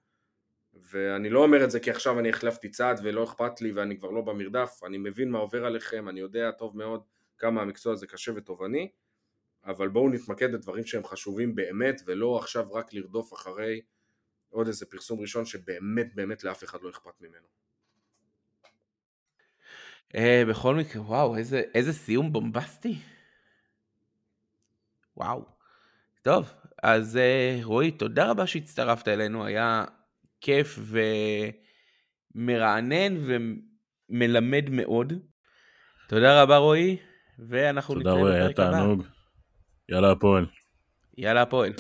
[0.74, 4.10] ואני לא אומר את זה כי עכשיו אני החלפתי צעד ולא אכפת לי ואני כבר
[4.10, 7.02] לא במרדף, אני מבין מה עובר עליכם, אני יודע טוב מאוד
[7.38, 8.90] כמה המקצוע הזה קשה ותובעני,
[9.64, 13.80] אבל בואו נתמקד בדברים שהם חשובים באמת ולא עכשיו רק לרדוף אחרי
[14.56, 17.46] עוד איזה פרסום ראשון שבאמת באמת לאף אחד לא אכפת ממנו.
[20.12, 20.18] Uh,
[20.50, 22.98] בכל מקרה, וואו, איזה, איזה סיום בומבסטי.
[25.16, 25.44] וואו.
[26.22, 26.52] טוב,
[26.82, 29.84] אז uh, רועי, תודה רבה שהצטרפת אלינו, היה
[30.40, 30.78] כיף
[32.34, 33.16] ומרענן
[34.10, 35.12] ומלמד מאוד.
[36.08, 36.96] תודה רבה רועי,
[37.38, 38.30] ואנחנו נתראה בפרק הבא.
[38.30, 39.02] תודה רועי, היה תענוג.
[39.88, 40.46] יאללה הפועל.
[41.18, 41.72] יאללה הפועל.